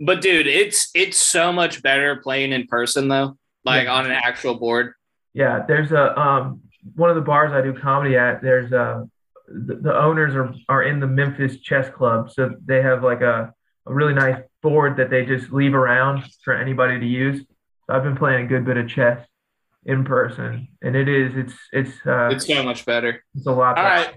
but 0.00 0.20
dude, 0.20 0.46
it's 0.46 0.90
it's 0.94 1.16
so 1.18 1.52
much 1.52 1.82
better 1.82 2.16
playing 2.16 2.52
in 2.52 2.66
person 2.66 3.08
though. 3.08 3.36
Like 3.64 3.84
Yeah. 3.84 3.94
on 3.94 4.06
an 4.06 4.12
actual 4.12 4.54
board. 4.58 4.94
Yeah, 5.34 5.64
there's 5.66 5.92
a 5.92 6.18
um 6.18 6.62
one 6.94 7.10
of 7.10 7.16
the 7.16 7.22
bars 7.22 7.52
I 7.52 7.60
do 7.60 7.72
comedy 7.72 8.16
at. 8.16 8.42
There's 8.42 8.72
a 8.72 9.08
the, 9.48 9.76
the 9.76 9.96
owners 9.98 10.34
are 10.34 10.52
are 10.68 10.82
in 10.82 11.00
the 11.00 11.06
Memphis 11.06 11.58
Chess 11.60 11.88
Club, 11.90 12.30
so 12.30 12.54
they 12.64 12.82
have 12.82 13.02
like 13.02 13.20
a 13.20 13.52
a 13.86 13.94
really 13.94 14.14
nice 14.14 14.42
board 14.62 14.96
that 14.98 15.08
they 15.10 15.24
just 15.24 15.50
leave 15.52 15.74
around 15.74 16.24
for 16.44 16.54
anybody 16.54 16.98
to 17.00 17.06
use. 17.06 17.40
So 17.86 17.94
I've 17.94 18.02
been 18.02 18.16
playing 18.16 18.44
a 18.44 18.48
good 18.48 18.64
bit 18.64 18.76
of 18.76 18.88
chess 18.88 19.26
in 19.86 20.04
person, 20.04 20.68
and 20.82 20.94
it 20.94 21.08
is 21.08 21.32
it's 21.36 21.54
it's 21.72 22.06
uh 22.06 22.28
It's 22.32 22.46
so 22.46 22.62
much 22.62 22.84
better. 22.84 23.24
it's 23.34 23.46
a 23.46 23.52
lot. 23.52 23.78
All 23.78 23.84
better. 23.84 24.08
right. 24.10 24.14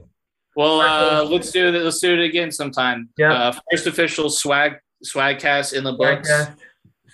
Well, 0.53 0.81
uh, 0.81 1.23
let's 1.23 1.49
do 1.51 1.67
it. 1.69 1.81
Let's 1.81 1.99
do 1.99 2.13
it 2.13 2.25
again 2.25 2.51
sometime. 2.51 3.07
Yeah. 3.17 3.31
Uh, 3.33 3.53
first 3.71 3.87
official 3.87 4.29
swag 4.29 4.73
swagcast 5.05 5.71
in 5.73 5.85
the 5.85 5.93
books. 5.93 6.29
Swagcast, 6.29 6.57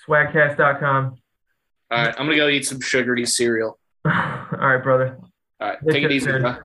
swagcast.com. 0.08 1.16
All 1.92 1.98
right, 1.98 2.16
I'm 2.18 2.26
gonna 2.26 2.36
go 2.36 2.48
eat 2.48 2.66
some 2.66 2.82
sugary 2.82 3.26
cereal. 3.28 3.80
All 4.06 4.12
right, 4.12 4.82
brother. 4.82 5.18
All 5.60 5.70
right, 5.70 5.78
take 5.90 6.04
it 6.04 6.12
easy, 6.12 6.26
sir. 6.26 6.40
bro. 6.40 6.56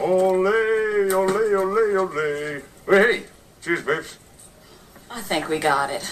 Ole, 0.00 1.12
ole, 1.12 1.54
ole, 1.54 1.96
ole. 1.98 2.62
Hey, 2.88 3.22
cheers, 3.62 3.82
babes. 3.82 4.18
I 5.10 5.20
think 5.20 5.48
we 5.48 5.60
got 5.60 5.90
it. 5.90 6.10